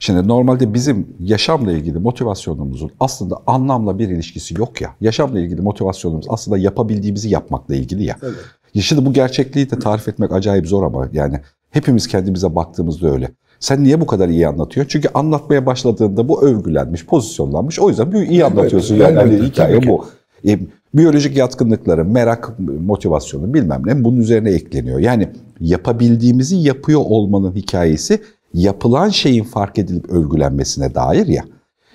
Şimdi 0.00 0.28
normalde 0.28 0.74
bizim 0.74 1.06
yaşamla 1.20 1.72
ilgili 1.72 1.98
motivasyonumuzun 1.98 2.90
aslında 3.00 3.36
anlamla 3.46 3.98
bir 3.98 4.08
ilişkisi 4.08 4.58
yok 4.58 4.80
ya. 4.80 4.94
Yaşamla 5.00 5.40
ilgili 5.40 5.60
motivasyonumuz 5.60 6.26
aslında 6.28 6.58
yapabildiğimizi 6.58 7.28
yapmakla 7.28 7.74
ilgili 7.74 8.04
ya. 8.04 8.16
Evet. 8.22 8.34
Ya 8.74 8.82
Şimdi 8.82 9.06
bu 9.06 9.12
gerçekliği 9.12 9.70
de 9.70 9.78
tarif 9.78 10.08
etmek 10.08 10.32
acayip 10.32 10.66
zor 10.66 10.82
ama 10.82 11.08
yani 11.12 11.40
hepimiz 11.70 12.08
kendimize 12.08 12.54
baktığımızda 12.54 13.10
öyle. 13.12 13.30
Sen 13.60 13.84
niye 13.84 14.00
bu 14.00 14.06
kadar 14.06 14.28
iyi 14.28 14.48
anlatıyorsun? 14.48 14.88
Çünkü 14.88 15.08
anlatmaya 15.14 15.66
başladığında 15.66 16.28
bu 16.28 16.42
övgülenmiş, 16.42 17.06
pozisyonlanmış. 17.06 17.78
O 17.78 17.88
yüzden 17.88 18.12
bir 18.12 18.18
iyi 18.28 18.44
anlatıyorsun. 18.44 18.94
yani 18.94 19.18
elbette, 19.18 19.36
hani 19.36 19.48
hikaye 19.48 19.86
bu. 19.86 20.06
E, 20.46 20.58
biyolojik 20.94 21.36
yatkınlıkları, 21.36 22.04
merak, 22.04 22.58
motivasyonu 22.58 23.54
bilmem 23.54 23.82
ne 23.86 24.04
bunun 24.04 24.20
üzerine 24.20 24.50
ekleniyor. 24.50 24.98
Yani 24.98 25.28
yapabildiğimizi 25.60 26.56
yapıyor 26.56 27.00
olmanın 27.04 27.52
hikayesi 27.54 28.22
yapılan 28.54 29.08
şeyin 29.08 29.44
fark 29.44 29.78
edilip 29.78 30.10
övgülenmesine 30.10 30.94
dair 30.94 31.26
ya. 31.26 31.44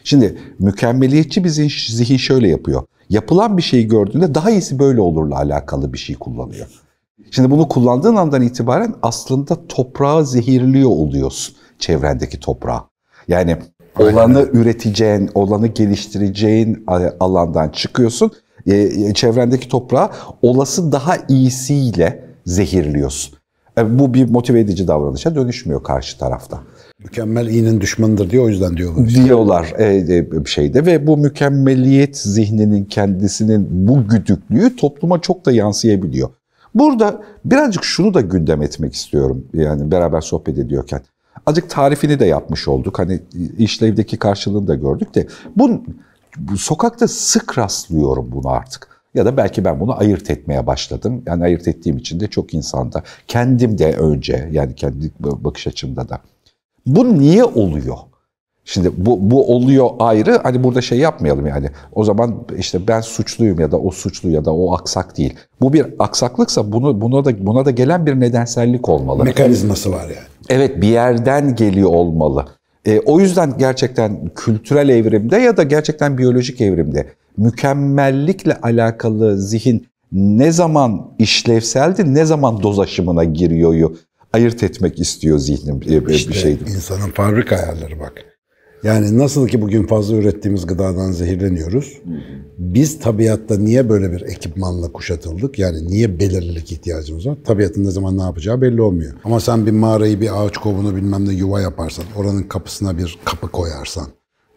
Şimdi 0.04 0.38
mükemmeliyetçi 0.60 1.44
bir 1.44 1.50
zihin, 1.50 2.18
şöyle 2.18 2.48
yapıyor. 2.48 2.84
Yapılan 3.10 3.58
bir 3.58 3.62
şeyi 3.62 3.88
gördüğünde 3.88 4.36
daha 4.36 4.52
iyisi 4.52 4.80
böyle 4.80 5.02
olurla 5.02 5.36
alakalı 5.36 5.94
bir 5.94 5.98
şey 5.98 6.16
kullanıyor. 6.16 6.68
Şimdi 7.32 7.52
bunu 7.52 7.68
kullandığın 7.68 8.16
andan 8.16 8.42
itibaren 8.42 8.94
aslında 9.02 9.68
toprağı 9.68 10.26
zehirliyor 10.26 10.90
oluyorsun. 10.90 11.56
Çevrendeki 11.80 12.40
toprağı. 12.40 12.82
Yani 13.28 13.58
olanı 14.00 14.50
üreteceğin, 14.54 15.30
olanı 15.36 15.68
geliştireceğin 15.68 16.86
alandan 17.20 17.70
çıkıyorsun. 17.70 18.32
E, 18.70 18.76
e, 18.76 19.14
çevrendeki 19.14 19.68
toprağı 19.68 20.10
olası 20.42 20.92
daha 20.92 21.18
iyisiyle 21.30 22.24
zehirliyorsun. 22.46 23.36
E, 23.78 24.00
bu 24.00 24.14
bir 24.14 24.30
motive 24.30 24.60
edici 24.60 24.88
davranışa 24.88 25.36
dönüşmüyor 25.36 25.84
karşı 25.84 26.18
tarafta 26.18 26.62
Mükemmel 27.04 27.48
iyinin 27.48 27.82
düşmanıdır 27.82 28.30
diye 28.30 28.42
o 28.42 28.50
yüzden 28.50 28.78
diyorlar. 28.78 29.06
işte. 29.08 29.24
diyorlar 29.26 29.74
e, 29.80 30.46
şeyde 30.46 30.86
ve 30.86 31.08
bu 31.08 31.18
mükemmeliyet 31.18 32.18
zihninin 32.18 32.86
kendisinin 32.86 33.88
bu 33.88 34.08
güdüklüğü 34.08 34.76
topluma 34.76 35.22
çok 35.22 35.46
da 35.46 35.52
yansıyabiliyor. 35.52 36.30
Burada 36.76 37.22
birazcık 37.46 37.84
şunu 37.84 38.14
da 38.14 38.22
gündem 38.22 38.62
etmek 38.62 38.94
istiyorum 38.94 39.46
yani 39.54 39.92
beraber 39.92 40.22
sohbet 40.22 40.58
ediyorken. 40.58 41.02
Azıcık 41.46 41.70
tarifini 41.70 42.20
de 42.20 42.26
yapmış 42.26 42.68
olduk. 42.68 43.00
Hani 43.00 43.20
işlevdeki 43.58 44.18
karşılığını 44.18 44.68
da 44.68 44.76
gördük 44.76 45.16
de 45.16 45.28
bu, 45.56 45.84
bu 46.38 46.58
sokakta 46.58 47.08
sık 47.08 47.58
rastlıyorum 47.58 48.32
bunu 48.32 48.50
artık. 48.50 48.88
Ya 49.14 49.26
da 49.26 49.38
belki 49.38 49.66
ben 49.66 49.80
bunu 49.80 50.00
ayırt 50.00 50.30
etmeye 50.30 50.68
başladım. 50.68 51.24
Yani 51.26 51.44
ayırt 51.44 51.68
ettiğim 51.68 51.98
için 51.98 52.20
de 52.20 52.28
çok 52.28 52.54
insanda. 52.54 53.04
Kendim 53.28 53.78
de 53.78 53.94
önce 53.94 54.50
yani 54.52 54.76
kendi 54.76 55.12
bakış 55.20 55.68
açımda 55.68 56.10
da. 56.10 56.20
Bu 56.86 57.20
niye 57.20 57.44
oluyor? 57.44 57.98
Şimdi 58.66 58.92
bu, 58.98 59.32
bu 59.32 59.56
oluyor 59.56 59.90
ayrı. 60.00 60.40
Hani 60.44 60.64
burada 60.64 60.82
şey 60.82 60.98
yapmayalım 60.98 61.48
yani. 61.48 61.70
O 61.92 62.04
zaman 62.04 62.36
işte 62.58 62.88
ben 62.88 63.02
suçluyum 63.02 63.60
ya 63.60 63.72
da 63.72 63.80
o 63.80 63.92
suçlu 63.92 64.30
ya 64.30 64.46
da 64.46 64.54
o 64.54 64.74
aksak 64.74 65.18
değil. 65.18 65.34
Bu 65.62 65.74
bir 65.74 65.86
aksaklıksa 66.00 66.72
bunu 66.72 67.02
buna 67.02 67.26
da 67.26 67.46
buna 67.46 67.66
da 67.66 67.72
gelen 67.72 68.06
bir 68.06 68.20
nedensellik 68.20 68.90
olmalı. 68.90 69.24
Mekanizması 69.24 69.92
var 69.92 70.04
yani. 70.04 70.28
Evet 70.50 70.82
bir 70.82 70.88
yerden 70.88 71.56
geliyor 71.56 71.90
olmalı. 71.90 72.46
E, 72.86 73.00
o 73.00 73.20
yüzden 73.20 73.58
gerçekten 73.58 74.30
kültürel 74.36 74.90
evrimde 74.90 75.38
ya 75.38 75.58
da 75.58 75.64
gerçekten 75.64 76.18
biyolojik 76.18 76.62
evrimde 76.62 77.08
mükemmellikle 77.38 78.56
alakalı 78.56 79.42
zihin 79.42 79.88
ne 80.12 80.52
zaman 80.52 81.12
işlevseldi, 81.20 82.14
ne 82.14 82.26
zaman 82.26 82.64
doz 82.64 82.80
aşımına 82.80 83.24
giriyor 83.24 83.74
ayırt 84.34 84.64
etmek 84.64 85.00
istiyor 85.00 85.38
zihnim 85.40 85.76
e, 85.76 86.06
bir 86.08 86.14
İşte 86.14 86.34
şeydi. 86.34 86.64
insanın 86.68 87.12
fabrika 87.12 87.56
ayarları 87.56 88.00
bak. 88.00 88.14
Yani 88.84 89.18
nasıl 89.18 89.48
ki 89.48 89.62
bugün 89.62 89.88
fazla 89.88 90.16
ürettiğimiz 90.16 90.68
gıdadan 90.68 91.12
zehirleniyoruz. 91.12 91.98
Biz 92.58 93.00
tabiatta 93.00 93.58
niye 93.58 93.90
böyle 93.90 94.12
bir 94.12 94.22
ekipmanla 94.22 94.92
kuşatıldık? 94.92 95.60
Yani 95.60 95.88
niye 95.88 96.20
belirlilik 96.20 96.72
ihtiyacımız 96.72 97.28
var? 97.28 97.38
Tabiatın 97.46 97.84
ne 97.84 97.92
zaman 97.92 98.18
ne 98.18 98.22
yapacağı 98.22 98.62
belli 98.62 98.82
olmuyor. 98.82 99.14
Ama 99.24 99.40
sen 99.40 99.66
bir 99.66 99.72
mağarayı, 99.72 100.22
bir 100.22 100.44
ağaç 100.44 100.58
kovunu 100.58 100.96
bilmem 100.96 101.28
ne 101.28 101.34
yuva 101.34 101.62
yaparsan, 101.62 102.06
oranın 102.16 102.44
kapısına 102.44 102.98
bir 102.98 103.20
kapı 103.26 103.48
koyarsan, 103.48 104.08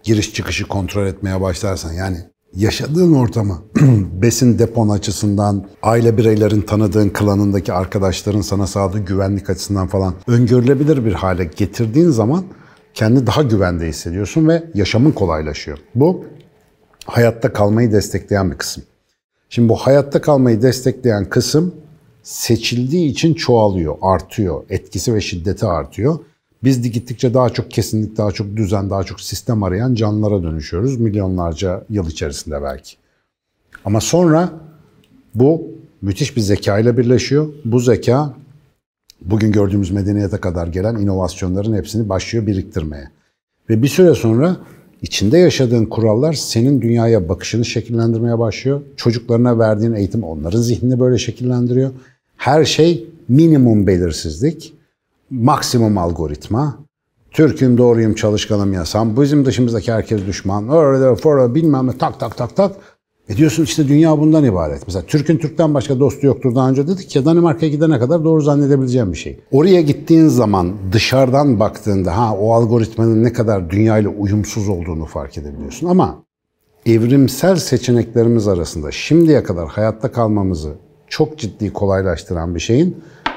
giriş 0.02 0.34
çıkışı 0.34 0.68
kontrol 0.68 1.06
etmeye 1.06 1.40
başlarsan 1.40 1.92
yani 1.92 2.16
yaşadığın 2.56 3.12
ortamı 3.12 3.58
besin 4.22 4.58
depon 4.58 4.88
açısından, 4.88 5.66
aile 5.82 6.16
bireylerin 6.16 6.60
tanıdığın 6.60 7.08
klanındaki 7.08 7.72
arkadaşların 7.72 8.40
sana 8.40 8.66
sağladığı 8.66 8.98
güvenlik 8.98 9.50
açısından 9.50 9.86
falan 9.86 10.14
öngörülebilir 10.26 11.04
bir 11.04 11.12
hale 11.12 11.50
getirdiğin 11.56 12.10
zaman 12.10 12.44
kendi 12.94 13.26
daha 13.26 13.42
güvende 13.42 13.88
hissediyorsun 13.88 14.48
ve 14.48 14.64
yaşamın 14.74 15.12
kolaylaşıyor. 15.12 15.78
Bu 15.94 16.24
hayatta 17.06 17.52
kalmayı 17.52 17.92
destekleyen 17.92 18.50
bir 18.50 18.56
kısım. 18.56 18.84
Şimdi 19.48 19.68
bu 19.68 19.76
hayatta 19.76 20.20
kalmayı 20.20 20.62
destekleyen 20.62 21.24
kısım 21.24 21.74
seçildiği 22.22 23.10
için 23.10 23.34
çoğalıyor, 23.34 23.96
artıyor. 24.02 24.64
Etkisi 24.70 25.14
ve 25.14 25.20
şiddeti 25.20 25.66
artıyor. 25.66 26.18
Biz 26.64 26.84
de 26.84 26.88
gittikçe 26.88 27.34
daha 27.34 27.50
çok 27.50 27.70
kesinlik, 27.70 28.16
daha 28.16 28.32
çok 28.32 28.56
düzen, 28.56 28.90
daha 28.90 29.02
çok 29.02 29.20
sistem 29.20 29.62
arayan 29.62 29.94
canlılara 29.94 30.42
dönüşüyoruz. 30.42 31.00
Milyonlarca 31.00 31.84
yıl 31.90 32.10
içerisinde 32.10 32.62
belki. 32.62 32.96
Ama 33.84 34.00
sonra 34.00 34.50
bu 35.34 35.62
müthiş 36.02 36.36
bir 36.36 36.40
zeka 36.40 36.78
ile 36.78 36.96
birleşiyor. 36.96 37.48
Bu 37.64 37.80
zeka 37.80 38.34
bugün 39.24 39.52
gördüğümüz 39.52 39.90
medeniyete 39.90 40.36
kadar 40.36 40.66
gelen 40.66 40.96
inovasyonların 40.96 41.74
hepsini 41.74 42.08
başlıyor 42.08 42.46
biriktirmeye. 42.46 43.08
Ve 43.70 43.82
bir 43.82 43.88
süre 43.88 44.14
sonra 44.14 44.56
içinde 45.02 45.38
yaşadığın 45.38 45.86
kurallar 45.86 46.32
senin 46.32 46.80
dünyaya 46.80 47.28
bakışını 47.28 47.64
şekillendirmeye 47.64 48.38
başlıyor. 48.38 48.80
Çocuklarına 48.96 49.58
verdiğin 49.58 49.92
eğitim 49.92 50.24
onların 50.24 50.60
zihnini 50.60 51.00
böyle 51.00 51.18
şekillendiriyor. 51.18 51.90
Her 52.36 52.64
şey 52.64 53.06
minimum 53.28 53.86
belirsizlik, 53.86 54.74
maksimum 55.30 55.98
algoritma. 55.98 56.78
Türk'üm, 57.30 57.78
doğruyum, 57.78 58.14
çalışkanım, 58.14 58.72
yasam. 58.72 59.20
Bizim 59.20 59.44
dışımızdaki 59.44 59.92
herkes 59.92 60.26
düşman. 60.26 60.68
Öyle, 60.68 61.04
öyle, 61.04 61.54
bilmem 61.54 61.86
ne 61.86 61.98
tak 61.98 62.20
tak 62.20 62.36
tak 62.36 62.56
tak. 62.56 62.76
E 63.28 63.36
diyorsun 63.36 63.64
işte 63.64 63.88
dünya 63.88 64.18
bundan 64.18 64.44
ibaret. 64.44 64.82
Mesela 64.86 65.06
Türk'ün 65.06 65.38
Türk'ten 65.38 65.74
başka 65.74 66.00
dostu 66.00 66.26
yoktur 66.26 66.54
daha 66.54 66.70
önce 66.70 66.88
dedik 66.88 67.16
ya 67.16 67.24
Danimarka'ya 67.24 67.72
gidene 67.72 67.98
kadar 67.98 68.24
doğru 68.24 68.40
zannedebileceğim 68.40 69.12
bir 69.12 69.16
şey. 69.16 69.40
Oraya 69.52 69.80
gittiğin 69.80 70.28
zaman 70.28 70.72
dışarıdan 70.92 71.60
baktığında 71.60 72.16
ha 72.16 72.36
o 72.36 72.52
algoritmanın 72.52 73.24
ne 73.24 73.32
kadar 73.32 73.70
dünyayla 73.70 74.10
uyumsuz 74.10 74.68
olduğunu 74.68 75.04
fark 75.04 75.38
edebiliyorsun. 75.38 75.88
Ama 75.88 76.22
evrimsel 76.86 77.56
seçeneklerimiz 77.56 78.48
arasında 78.48 78.90
şimdiye 78.90 79.42
kadar 79.42 79.68
hayatta 79.68 80.12
kalmamızı 80.12 80.72
çok 81.08 81.38
ciddi 81.38 81.72
kolaylaştıran 81.72 82.54
bir 82.54 82.60
şeyin 82.60 82.96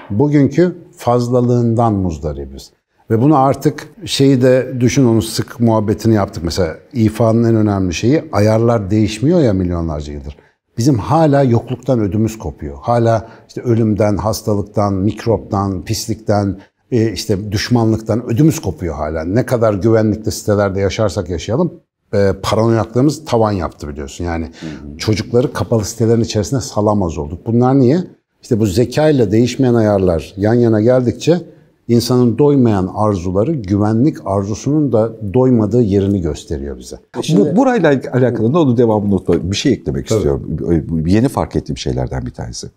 bugünkü 0.10 0.76
fazlalığından 0.98 1.94
muzdaribiz. 1.94 2.72
Ve 3.10 3.22
bunu 3.22 3.38
artık 3.38 3.88
şeyi 4.06 4.42
de 4.42 4.74
düşün 4.80 5.06
onu 5.06 5.22
sık 5.22 5.60
muhabbetini 5.60 6.14
yaptık. 6.14 6.44
Mesela 6.44 6.78
ifanın 6.94 7.44
en 7.44 7.56
önemli 7.56 7.94
şeyi 7.94 8.24
ayarlar 8.32 8.92
değişmiyor 8.92 9.40
ya 9.40 9.54
milyonlarca 9.54 10.14
yıldır. 10.14 10.38
Bizim 10.78 11.00
hala 11.00 11.44
yokluktan 11.44 12.00
ödümüz 12.00 12.38
kopuyor. 12.38 12.78
Hala 12.82 13.28
işte 13.48 13.62
ölümden, 13.62 14.18
hastalıktan, 14.18 14.94
mikroptan, 14.94 15.82
pislikten, 15.82 16.60
e, 16.92 17.12
işte 17.12 17.52
düşmanlıktan 17.52 18.26
ödümüz 18.26 18.60
kopuyor 18.60 18.96
hala. 18.96 19.24
Ne 19.24 19.46
kadar 19.46 19.74
güvenlikli 19.74 20.32
sitelerde 20.32 20.80
yaşarsak 20.80 21.30
yaşayalım 21.30 21.74
e, 22.14 22.34
paranoyaklığımız 22.44 23.26
tavan 23.26 23.52
yaptı 23.52 23.88
biliyorsun. 23.88 24.26
Yani 24.26 24.52
çocukları 24.98 25.54
kapalı 25.54 25.86
sitelerin 25.86 26.22
içerisine 26.22 26.62
salamaz 26.62 27.18
olduk. 27.18 27.40
Bunlar 27.46 27.80
niye? 27.80 28.04
İşte 28.42 28.60
bu 28.60 28.66
zekayla 28.66 29.32
değişmeyen 29.32 29.74
ayarlar 29.74 30.34
yan 30.38 30.54
yana 30.54 30.82
geldikçe 30.82 31.42
insanın 31.88 32.38
doymayan 32.38 32.92
arzuları 32.96 33.54
güvenlik 33.54 34.18
arzusunun 34.26 34.92
da 34.92 35.12
doymadığı 35.34 35.82
yerini 35.82 36.22
gösteriyor 36.22 36.78
bize. 36.78 36.96
Bu, 37.38 37.56
burayla 37.56 38.02
alakalı 38.14 38.54
ne 38.54 38.58
oldu 38.58 38.78
devamını 38.78 39.14
unutma. 39.14 39.52
Bir 39.52 39.56
şey 39.56 39.74
eklemek 39.74 40.12
istiyorum. 40.12 40.58
Yeni 41.06 41.28
fark 41.28 41.56
ettiğim 41.56 41.78
şeylerden 41.78 42.26
bir 42.26 42.32
tanesi. 42.32 42.68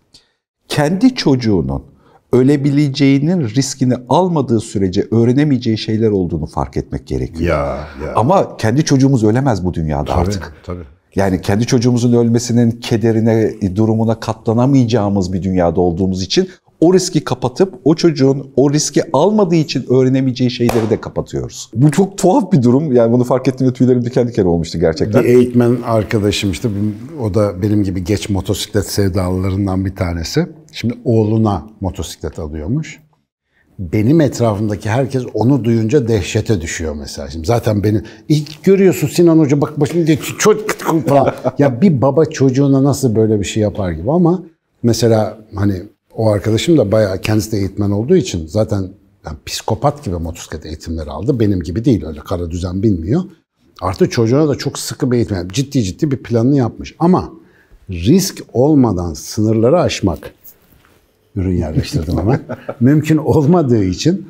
Kendi 0.68 1.14
çocuğunun 1.14 1.82
ölebileceğinin 2.32 3.48
riskini 3.48 3.94
almadığı 4.08 4.60
sürece 4.60 5.06
öğrenemeyeceği 5.10 5.78
şeyler 5.78 6.10
olduğunu 6.10 6.46
fark 6.46 6.76
etmek 6.76 7.06
gerekiyor. 7.06 7.50
Ya 7.50 7.66
ya. 8.06 8.14
Ama 8.16 8.56
kendi 8.56 8.84
çocuğumuz 8.84 9.24
ölemez 9.24 9.64
bu 9.64 9.74
dünyada 9.74 10.14
artık. 10.14 10.54
Tabii. 10.66 10.82
Yani 11.14 11.40
kendi 11.40 11.66
çocuğumuzun 11.66 12.12
ölmesinin 12.12 12.70
kederine, 12.70 13.54
durumuna 13.76 14.20
katlanamayacağımız 14.20 15.32
bir 15.32 15.42
dünyada 15.42 15.80
olduğumuz 15.80 16.22
için 16.22 16.48
o 16.80 16.94
riski 16.94 17.24
kapatıp 17.24 17.74
o 17.84 17.94
çocuğun 17.94 18.50
o 18.56 18.72
riski 18.72 19.02
almadığı 19.12 19.54
için 19.54 19.86
öğrenemeyeceği 19.90 20.50
şeyleri 20.50 20.90
de 20.90 21.00
kapatıyoruz. 21.00 21.70
Bu 21.74 21.90
çok 21.90 22.18
tuhaf 22.18 22.52
bir 22.52 22.62
durum. 22.62 22.92
Yani 22.92 23.12
bunu 23.12 23.24
fark 23.24 23.48
ettiğimde 23.48 23.74
tüylerim 23.74 24.04
diken 24.04 24.28
diken 24.28 24.44
olmuştu 24.44 24.78
gerçekten. 24.78 25.24
Bir 25.24 25.28
eğitmen 25.28 25.78
arkadaşım 25.84 26.50
işte 26.50 26.68
o 27.22 27.34
da 27.34 27.62
benim 27.62 27.84
gibi 27.84 28.04
geç 28.04 28.28
motosiklet 28.28 28.86
sevdalılarından 28.86 29.84
bir 29.84 29.96
tanesi. 29.96 30.46
Şimdi 30.72 30.94
oğluna 31.04 31.66
motosiklet 31.80 32.38
alıyormuş. 32.38 32.98
Benim 33.78 34.20
etrafımdaki 34.20 34.90
herkes 34.90 35.22
onu 35.34 35.64
duyunca 35.64 36.08
dehşete 36.08 36.60
düşüyor 36.60 36.94
mesela. 36.94 37.30
Şimdi 37.30 37.46
zaten 37.46 37.82
beni 37.82 38.00
ilk 38.28 38.64
görüyorsun 38.64 39.08
Sinan 39.08 39.38
Hoca 39.38 39.60
bak 39.60 39.80
başında 39.80 40.16
çocuk 40.38 40.70
falan. 41.06 41.34
ya 41.58 41.80
bir 41.80 42.02
baba 42.02 42.24
çocuğuna 42.24 42.84
nasıl 42.84 43.16
böyle 43.16 43.40
bir 43.40 43.44
şey 43.44 43.62
yapar 43.62 43.90
gibi 43.90 44.12
ama 44.12 44.42
mesela 44.82 45.38
hani 45.54 45.82
o 46.18 46.30
arkadaşım 46.30 46.78
da 46.78 46.92
bayağı 46.92 47.20
kendisi 47.20 47.52
de 47.52 47.56
eğitmen 47.56 47.90
olduğu 47.90 48.16
için 48.16 48.46
zaten 48.46 48.90
yani 49.26 49.36
psikopat 49.46 50.04
gibi 50.04 50.16
motosiklet 50.16 50.66
eğitimleri 50.66 51.10
aldı. 51.10 51.40
Benim 51.40 51.60
gibi 51.60 51.84
değil 51.84 52.06
öyle 52.06 52.20
kara 52.20 52.50
düzen 52.50 52.82
bilmiyor. 52.82 53.22
Artı 53.80 54.10
çocuğuna 54.10 54.48
da 54.48 54.54
çok 54.54 54.78
sıkı 54.78 55.10
bir 55.10 55.16
eğitim, 55.16 55.36
yani 55.36 55.52
ciddi 55.52 55.82
ciddi 55.82 56.10
bir 56.10 56.16
planını 56.16 56.56
yapmış. 56.56 56.94
Ama 56.98 57.32
risk 57.90 58.42
olmadan 58.52 59.14
sınırları 59.14 59.80
aşmak, 59.80 60.32
ürün 61.36 61.56
yerleştirdim 61.56 62.18
hemen, 62.18 62.40
mümkün 62.80 63.16
olmadığı 63.16 63.84
için 63.84 64.28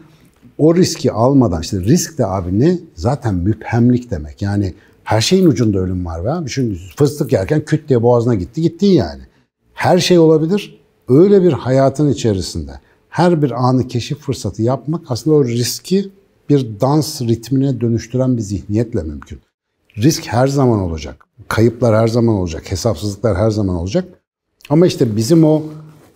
o 0.59 0.75
riski 0.75 1.13
almadan, 1.13 1.63
işte 1.63 1.81
risk 1.81 2.19
de 2.19 2.27
abi 2.27 2.61
ne? 2.61 2.79
Zaten 2.95 3.35
müphemlik 3.35 4.11
demek. 4.11 4.43
Yani 4.43 4.75
her 5.05 5.21
şeyin 5.21 5.47
ucunda 5.47 5.79
ölüm 5.79 6.07
var 6.07 6.25
be 6.25 6.31
abi. 6.31 6.51
Çünkü 6.51 6.79
fıstık 6.97 7.33
yerken 7.33 7.65
küt 7.65 7.89
diye 7.89 8.03
boğazına 8.03 8.35
gitti, 8.35 8.63
gitti 8.63 8.87
yani. 8.87 9.23
Her 9.75 9.99
şey 9.99 10.19
olabilir. 10.19 10.79
Öyle 11.09 11.43
bir 11.43 11.53
hayatın 11.53 12.11
içerisinde 12.11 12.81
her 13.09 13.43
bir 13.43 13.69
anı 13.69 13.89
keşif 13.89 14.19
fırsatı 14.19 14.63
yapmak 14.63 15.03
aslında 15.09 15.37
o 15.37 15.45
riski 15.45 16.11
bir 16.49 16.81
dans 16.81 17.23
ritmine 17.23 17.81
dönüştüren 17.81 18.37
bir 18.37 18.43
zihniyetle 18.43 19.03
mümkün. 19.03 19.41
Risk 19.97 20.27
her 20.27 20.47
zaman 20.47 20.79
olacak. 20.81 21.25
Kayıplar 21.49 21.97
her 21.97 22.09
zaman 22.09 22.35
olacak. 22.35 22.71
Hesapsızlıklar 22.71 23.37
her 23.37 23.51
zaman 23.51 23.77
olacak. 23.77 24.05
Ama 24.71 24.87
işte 24.87 25.17
bizim 25.17 25.45
o 25.45 25.63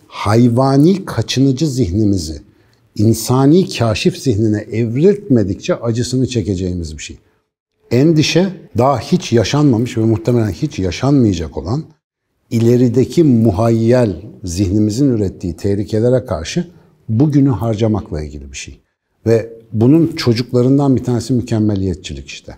hayvani 0.07 1.05
kaçınıcı 1.05 1.67
zihnimizi 1.67 2.41
insani 2.95 3.69
kaşif 3.69 4.17
zihnine 4.17 4.59
evriltmedikçe 4.59 5.75
acısını 5.75 6.27
çekeceğimiz 6.27 6.97
bir 6.97 7.03
şey. 7.03 7.17
Endişe 7.91 8.49
daha 8.77 8.99
hiç 8.99 9.33
yaşanmamış 9.33 9.97
ve 9.97 10.01
muhtemelen 10.01 10.51
hiç 10.51 10.79
yaşanmayacak 10.79 11.57
olan 11.57 11.83
ilerideki 12.53 13.23
muhayyel 13.23 14.21
zihnimizin 14.43 15.09
ürettiği 15.09 15.55
tehlikelere 15.55 16.25
karşı 16.25 16.67
bugünü 17.09 17.49
harcamakla 17.49 18.21
ilgili 18.21 18.51
bir 18.51 18.57
şey. 18.57 18.81
Ve 19.25 19.53
bunun 19.71 20.07
çocuklarından 20.07 20.95
bir 20.95 21.03
tanesi 21.03 21.33
mükemmeliyetçilik 21.33 22.27
işte. 22.27 22.57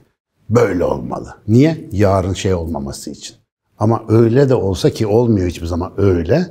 Böyle 0.49 0.83
olmalı. 0.83 1.35
Niye? 1.47 1.89
Yarın 1.91 2.33
şey 2.33 2.53
olmaması 2.53 3.11
için. 3.11 3.35
Ama 3.79 4.03
öyle 4.09 4.49
de 4.49 4.55
olsa 4.55 4.89
ki 4.89 5.07
olmuyor 5.07 5.47
hiçbir 5.47 5.67
zaman 5.67 5.91
öyle. 5.97 6.47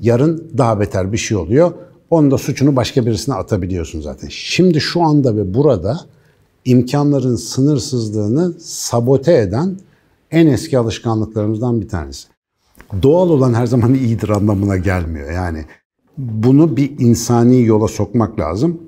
Yarın 0.00 0.50
daha 0.58 0.80
beter 0.80 1.12
bir 1.12 1.18
şey 1.18 1.36
oluyor. 1.36 1.72
Onun 2.10 2.30
da 2.30 2.38
suçunu 2.38 2.76
başka 2.76 3.06
birisine 3.06 3.34
atabiliyorsun 3.34 4.00
zaten. 4.00 4.28
Şimdi 4.28 4.80
şu 4.80 5.02
anda 5.02 5.36
ve 5.36 5.54
burada 5.54 6.00
imkanların 6.64 7.36
sınırsızlığını 7.36 8.52
sabote 8.60 9.34
eden 9.38 9.76
en 10.30 10.46
eski 10.46 10.78
alışkanlıklarımızdan 10.78 11.80
bir 11.80 11.88
tanesi. 11.88 12.28
Doğal 13.02 13.30
olan 13.30 13.54
her 13.54 13.66
zaman 13.66 13.94
iyidir 13.94 14.28
anlamına 14.28 14.76
gelmiyor. 14.76 15.32
Yani 15.32 15.64
bunu 16.18 16.76
bir 16.76 16.98
insani 16.98 17.64
yola 17.64 17.88
sokmak 17.88 18.40
lazım. 18.40 18.82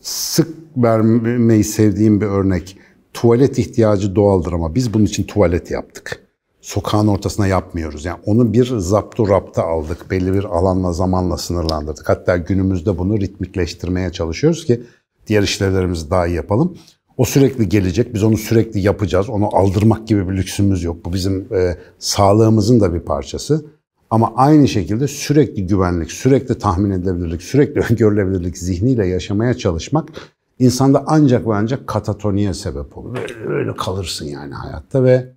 Sık 0.00 0.48
vermeyi 0.76 1.64
sevdiğim 1.64 2.20
bir 2.20 2.26
örnek. 2.26 2.78
Tuvalet 3.12 3.58
ihtiyacı 3.58 4.14
doğaldır 4.16 4.52
ama 4.52 4.74
biz 4.74 4.94
bunun 4.94 5.04
için 5.04 5.24
tuvalet 5.24 5.70
yaptık. 5.70 6.28
Sokağın 6.60 7.06
ortasına 7.06 7.46
yapmıyoruz. 7.46 8.04
Yani 8.04 8.18
onu 8.26 8.52
bir 8.52 8.78
zaptu 8.78 9.28
rapta 9.28 9.64
aldık. 9.64 10.10
Belli 10.10 10.34
bir 10.34 10.44
alanla 10.44 10.92
zamanla 10.92 11.36
sınırlandırdık. 11.36 12.08
Hatta 12.08 12.36
günümüzde 12.36 12.98
bunu 12.98 13.20
ritmikleştirmeye 13.20 14.12
çalışıyoruz 14.12 14.64
ki 14.66 14.82
diğer 15.26 15.42
işlevlerimizi 15.42 16.10
daha 16.10 16.26
iyi 16.26 16.36
yapalım. 16.36 16.78
O 17.18 17.24
sürekli 17.24 17.68
gelecek. 17.68 18.14
Biz 18.14 18.24
onu 18.24 18.36
sürekli 18.36 18.80
yapacağız. 18.80 19.28
Onu 19.28 19.56
aldırmak 19.56 20.08
gibi 20.08 20.28
bir 20.28 20.36
lüksümüz 20.36 20.84
yok. 20.84 21.04
Bu 21.04 21.12
bizim 21.12 21.54
e, 21.54 21.76
sağlığımızın 21.98 22.80
da 22.80 22.94
bir 22.94 23.00
parçası. 23.00 23.64
Ama 24.10 24.32
aynı 24.36 24.68
şekilde 24.68 25.08
sürekli 25.08 25.66
güvenlik, 25.66 26.12
sürekli 26.12 26.58
tahmin 26.58 26.90
edilebilirlik, 26.90 27.42
sürekli 27.42 27.80
öngörülebilirlik 27.90 28.58
zihniyle 28.58 29.06
yaşamaya 29.06 29.54
çalışmak 29.54 30.08
insanda 30.58 31.04
ancak 31.06 31.46
ve 31.46 31.54
ancak 31.54 31.86
katatoniye 31.86 32.54
sebep 32.54 32.98
olur. 32.98 33.16
Böyle, 33.16 33.48
böyle 33.48 33.76
kalırsın 33.76 34.26
yani 34.26 34.54
hayatta 34.54 35.04
ve 35.04 35.32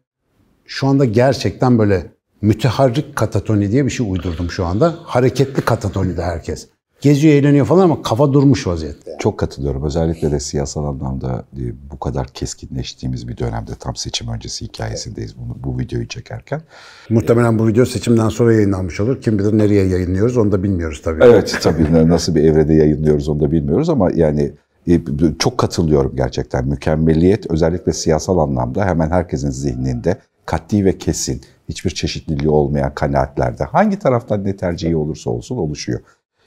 şu 0.66 0.88
anda 0.88 1.06
gerçekten 1.06 1.80
böyle 1.80 2.12
müteharrik 2.42 3.16
katatoni 3.16 3.72
diye 3.72 3.86
bir 3.86 3.92
şey 3.92 4.12
uydurdum 4.12 4.52
şu 4.52 4.66
anda. 4.66 4.96
Hareketli 5.04 5.62
katatoni 5.62 6.18
de 6.18 6.22
herkes. 6.22 6.70
Geziyor, 7.02 7.34
eğleniyor 7.34 7.66
falan 7.66 7.84
ama 7.84 8.02
kafa 8.02 8.34
durmuş 8.34 8.68
vaziyette. 8.68 9.16
Çok 9.20 9.38
katılıyorum. 9.38 9.86
Özellikle 9.86 10.32
de 10.32 10.40
siyasal 10.40 10.86
anlamda 10.86 11.46
e, 11.58 11.64
bu 11.92 12.00
kadar 12.00 12.28
keskinleştiğimiz 12.28 13.28
bir 13.28 13.38
dönemde 13.38 13.72
tam 13.80 13.96
seçim 13.96 14.28
öncesi 14.28 14.66
hikayesindeyiz 14.66 15.38
bunu, 15.38 15.58
bu 15.64 15.80
videoyu 15.80 16.08
çekerken. 16.08 16.62
Muhtemelen 17.10 17.60
bu 17.60 17.68
video 17.68 17.86
seçimden 17.86 18.30
sonra 18.30 18.54
yayınlanmış 18.54 19.00
olur. 19.00 19.22
Kim 19.22 19.40
bilir 19.40 19.58
nereye 19.58 19.88
yayınlıyoruz 19.88 20.38
onu 20.38 20.52
da 20.52 20.64
bilmiyoruz 20.64 21.02
tabii. 21.02 21.24
Evet 21.24 21.60
tabii 21.62 22.10
nasıl 22.10 22.36
bir 22.36 22.44
evrede 22.44 22.74
yayınlıyoruz 22.74 23.30
onu 23.30 23.40
da 23.40 23.52
bilmiyoruz 23.52 23.90
ama 23.90 24.12
yani 24.16 24.52
e, 24.88 25.02
çok 25.40 25.58
katılıyorum 25.58 26.16
gerçekten. 26.16 26.68
Mükemmeliyet 26.68 27.52
özellikle 27.52 27.94
siyasal 27.94 28.38
anlamda 28.38 28.86
hemen 28.86 29.10
herkesin 29.10 29.50
zihninde 29.50 30.18
katli 30.46 30.86
ve 30.86 30.98
kesin, 30.98 31.42
hiçbir 31.70 31.90
çeşitliliği 31.90 32.50
olmayan 32.50 32.94
kanaatlerde 32.94 33.64
hangi 33.64 34.00
taraftan 34.00 34.44
ne 34.44 34.56
tercihi 34.56 34.96
olursa 34.96 35.30
olsun 35.30 35.58
oluşuyor. 35.58 36.00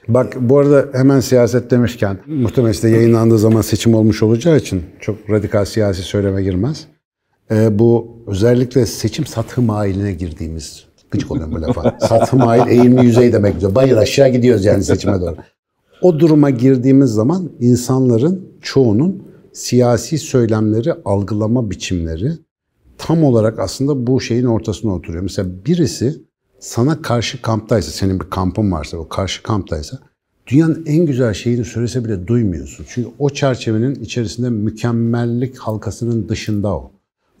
Bak 0.07 0.35
bu 0.39 0.59
arada 0.59 0.89
hemen 0.93 1.19
siyaset 1.19 1.71
demişken 1.71 2.17
muhtemelen 2.27 2.71
işte 2.71 2.89
yayınlandığı 2.89 3.39
zaman 3.39 3.61
seçim 3.61 3.95
olmuş 3.95 4.23
olacağı 4.23 4.57
için 4.57 4.83
çok 4.99 5.29
radikal 5.29 5.65
siyasi 5.65 6.01
söyleme 6.01 6.43
girmez. 6.43 6.87
Ee, 7.51 7.79
bu 7.79 8.23
özellikle 8.27 8.85
seçim 8.85 9.25
satı 9.25 9.61
mailine 9.61 10.13
girdiğimiz 10.13 10.85
gıcık 11.11 11.31
oluyorum 11.31 11.55
bu 11.55 11.61
lafa. 11.61 11.97
satı 12.07 12.35
mail 12.35 12.67
eğimli 12.67 13.05
yüzey 13.05 13.33
demek 13.33 13.53
güzel. 13.53 13.75
Bayır 13.75 13.97
aşağı 13.97 14.29
gidiyoruz 14.29 14.65
yani 14.65 14.83
seçime 14.83 15.21
doğru. 15.21 15.35
O 16.01 16.19
duruma 16.19 16.49
girdiğimiz 16.49 17.09
zaman 17.09 17.51
insanların 17.59 18.49
çoğunun 18.61 19.23
siyasi 19.53 20.17
söylemleri, 20.17 20.93
algılama 21.05 21.71
biçimleri 21.71 22.31
tam 22.97 23.23
olarak 23.23 23.59
aslında 23.59 24.07
bu 24.07 24.21
şeyin 24.21 24.45
ortasına 24.45 24.93
oturuyor. 24.95 25.23
Mesela 25.23 25.49
birisi 25.65 26.21
sana 26.65 27.01
karşı 27.01 27.41
kamptaysa, 27.41 27.91
senin 27.91 28.19
bir 28.19 28.29
kampın 28.29 28.71
varsa, 28.71 28.97
o 28.97 29.07
karşı 29.07 29.43
kamptaysa 29.43 29.99
dünyanın 30.47 30.83
en 30.85 31.05
güzel 31.05 31.33
şeyini 31.33 31.65
söylese 31.65 32.05
bile 32.05 32.27
duymuyorsun. 32.27 32.85
Çünkü 32.89 33.09
o 33.19 33.29
çerçevenin 33.29 33.95
içerisinde 33.95 34.49
mükemmellik 34.49 35.57
halkasının 35.57 36.29
dışında 36.29 36.67
o. 36.67 36.91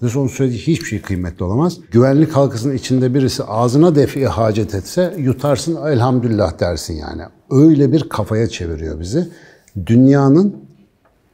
Dolayısıyla 0.01 0.21
onun 0.21 0.29
söylediği 0.29 0.59
hiçbir 0.59 0.85
şey 0.85 1.01
kıymetli 1.01 1.45
olamaz. 1.45 1.77
Güvenlik 1.91 2.31
halkasının 2.31 2.73
içinde 2.73 3.13
birisi 3.13 3.43
ağzına 3.43 3.95
defi 3.95 4.27
hacet 4.27 4.75
etse 4.75 5.15
yutarsın 5.17 5.75
elhamdülillah 5.85 6.59
dersin 6.59 6.93
yani. 6.93 7.21
Öyle 7.49 7.91
bir 7.91 8.09
kafaya 8.09 8.49
çeviriyor 8.49 8.99
bizi. 8.99 9.27
Dünyanın 9.85 10.64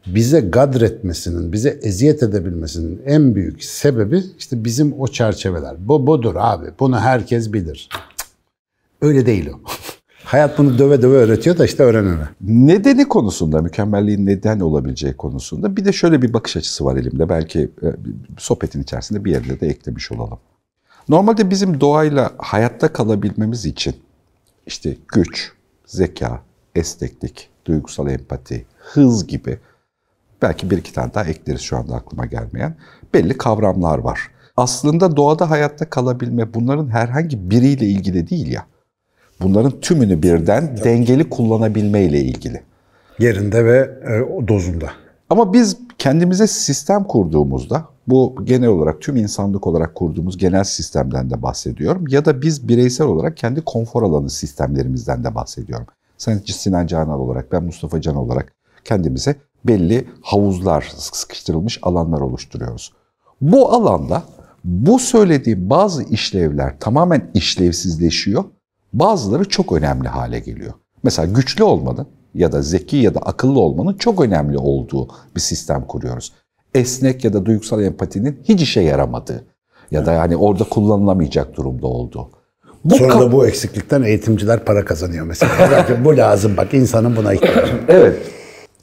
bize 0.07 0.39
gadretmesinin, 0.39 1.53
bize 1.53 1.79
eziyet 1.81 2.23
edebilmesinin 2.23 3.01
en 3.05 3.35
büyük 3.35 3.63
sebebi 3.63 4.23
işte 4.39 4.63
bizim 4.65 4.99
o 4.99 5.07
çerçeveler. 5.07 5.75
Bu 5.87 6.07
budur 6.07 6.35
abi. 6.37 6.65
Bunu 6.79 6.99
herkes 6.99 7.53
bilir. 7.53 7.89
Öyle 9.01 9.25
değil 9.25 9.49
o. 9.49 9.59
Hayat 10.23 10.57
bunu 10.57 10.77
döve 10.77 11.01
döve 11.01 11.17
öğretiyor 11.17 11.57
da 11.57 11.65
işte 11.65 11.83
öğrenene. 11.83 12.29
Nedeni 12.41 13.07
konusunda, 13.07 13.61
mükemmelliğin 13.61 14.25
neden 14.25 14.59
olabileceği 14.59 15.13
konusunda 15.13 15.77
bir 15.77 15.85
de 15.85 15.93
şöyle 15.93 16.21
bir 16.21 16.33
bakış 16.33 16.57
açısı 16.57 16.85
var 16.85 16.97
elimde. 16.97 17.29
Belki 17.29 17.59
e, 17.59 17.87
sohbetin 18.37 18.83
içerisinde 18.83 19.25
bir 19.25 19.31
yerde 19.31 19.59
de 19.59 19.67
eklemiş 19.67 20.11
olalım. 20.11 20.39
Normalde 21.09 21.49
bizim 21.49 21.81
doğayla 21.81 22.31
hayatta 22.37 22.93
kalabilmemiz 22.93 23.65
için 23.65 23.95
işte 24.67 24.97
güç, 25.07 25.51
zeka, 25.85 26.41
esneklik, 26.75 27.49
duygusal 27.65 28.09
empati, 28.09 28.65
hız 28.77 29.27
gibi 29.27 29.59
belki 30.41 30.71
bir 30.71 30.77
iki 30.77 30.93
tane 30.93 31.13
daha 31.13 31.25
ekleriz 31.25 31.61
şu 31.61 31.77
anda 31.77 31.95
aklıma 31.95 32.25
gelmeyen 32.25 32.75
belli 33.13 33.37
kavramlar 33.37 33.97
var. 33.97 34.19
Aslında 34.57 35.15
doğada 35.15 35.49
hayatta 35.49 35.89
kalabilme 35.89 36.53
bunların 36.53 36.89
herhangi 36.89 37.51
biriyle 37.51 37.85
ilgili 37.85 38.29
değil 38.29 38.51
ya. 38.51 38.65
Bunların 39.41 39.79
tümünü 39.79 40.23
birden 40.23 40.77
dengeli 40.83 41.29
kullanabilme 41.29 42.03
ile 42.03 42.19
ilgili. 42.19 42.61
Yerinde 43.19 43.65
ve 43.65 43.77
e, 43.79 44.47
dozunda. 44.47 44.91
Ama 45.29 45.53
biz 45.53 45.77
kendimize 45.97 46.47
sistem 46.47 47.03
kurduğumuzda, 47.03 47.85
bu 48.07 48.35
genel 48.43 48.69
olarak 48.69 49.01
tüm 49.01 49.15
insanlık 49.15 49.67
olarak 49.67 49.95
kurduğumuz 49.95 50.37
genel 50.37 50.63
sistemden 50.63 51.29
de 51.29 51.41
bahsediyorum. 51.41 52.05
Ya 52.07 52.25
da 52.25 52.41
biz 52.41 52.67
bireysel 52.67 53.07
olarak 53.07 53.37
kendi 53.37 53.61
konfor 53.61 54.03
alanı 54.03 54.29
sistemlerimizden 54.29 55.23
de 55.23 55.35
bahsediyorum. 55.35 55.87
Sen 56.17 56.41
Sinan 56.45 56.87
Canan 56.87 57.19
olarak, 57.19 57.51
ben 57.51 57.63
Mustafa 57.63 58.01
Can 58.01 58.15
olarak 58.15 58.53
kendimize 58.85 59.35
belli 59.65 60.07
havuzlar, 60.21 60.91
sıkıştırılmış 60.97 61.79
alanlar 61.81 62.21
oluşturuyoruz. 62.21 62.93
Bu 63.41 63.71
alanda 63.71 64.23
bu 64.63 64.99
söylediğim 64.99 65.69
bazı 65.69 66.03
işlevler 66.03 66.79
tamamen 66.79 67.31
işlevsizleşiyor. 67.33 68.43
Bazıları 68.93 69.49
çok 69.49 69.71
önemli 69.71 70.07
hale 70.07 70.39
geliyor. 70.39 70.73
Mesela 71.03 71.33
güçlü 71.33 71.63
olmanın 71.63 72.07
ya 72.33 72.51
da 72.51 72.61
zeki 72.61 72.97
ya 72.97 73.15
da 73.15 73.19
akıllı 73.19 73.59
olmanın 73.59 73.93
çok 73.93 74.21
önemli 74.21 74.57
olduğu 74.57 75.07
bir 75.35 75.41
sistem 75.41 75.87
kuruyoruz. 75.87 76.33
Esnek 76.75 77.25
ya 77.25 77.33
da 77.33 77.45
duygusal 77.45 77.83
empatinin 77.83 78.39
hiç 78.43 78.61
işe 78.61 78.81
yaramadığı 78.81 79.45
ya 79.91 80.05
da 80.05 80.11
yani 80.11 80.37
orada 80.37 80.63
kullanılamayacak 80.63 81.57
durumda 81.57 81.87
olduğu. 81.87 82.29
Bu 82.83 82.95
Sonra 82.95 83.19
da 83.19 83.31
bu 83.31 83.47
eksiklikten 83.47 84.01
eğitimciler 84.03 84.65
para 84.65 84.85
kazanıyor 84.85 85.25
mesela. 85.25 85.87
bu 86.05 86.17
lazım 86.17 86.57
bak 86.57 86.73
insanın 86.73 87.15
buna 87.15 87.33
ihtiyacı. 87.33 87.73
evet. 87.87 88.17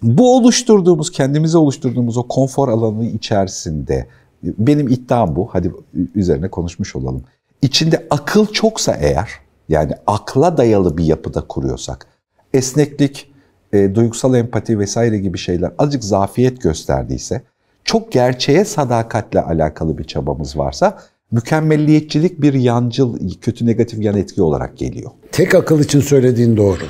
Bu 0.03 0.37
oluşturduğumuz, 0.37 1.11
kendimize 1.11 1.59
oluşturduğumuz 1.59 2.17
o 2.17 2.29
konfor 2.29 2.69
alanı 2.69 3.07
içerisinde 3.07 4.07
benim 4.43 4.89
iddiam 4.89 5.37
bu. 5.37 5.49
Hadi 5.53 5.73
üzerine 6.15 6.49
konuşmuş 6.49 6.97
olalım. 6.97 7.23
İçinde 7.63 8.07
akıl 8.11 8.47
çoksa 8.47 8.97
eğer, 9.01 9.31
yani 9.69 9.93
akla 10.07 10.57
dayalı 10.57 10.99
bir 10.99 11.05
yapıda 11.05 11.41
kuruyorsak, 11.41 12.07
esneklik, 12.55 13.33
e, 13.73 13.95
duygusal 13.95 14.35
empati 14.35 14.79
vesaire 14.79 15.19
gibi 15.19 15.39
şeyler 15.39 15.73
azıcık 15.79 16.05
zafiyet 16.05 16.63
gösterdiyse, 16.63 17.43
çok 17.85 18.13
gerçeğe 18.13 18.65
sadakatle 18.65 19.43
alakalı 19.43 19.99
bir 19.99 20.05
çabamız 20.05 20.59
varsa 20.59 20.99
mükemmelliyetçilik 21.31 22.43
bir 22.43 22.55
yancıl, 22.55 23.19
kötü 23.41 23.67
negatif 23.67 24.03
yan 24.03 24.17
etki 24.17 24.43
olarak 24.43 24.79
geliyor. 24.79 25.11
Tek 25.33 25.55
akıl 25.55 25.81
için 25.81 26.01
söylediğin 26.01 26.57
doğru. 26.57 26.85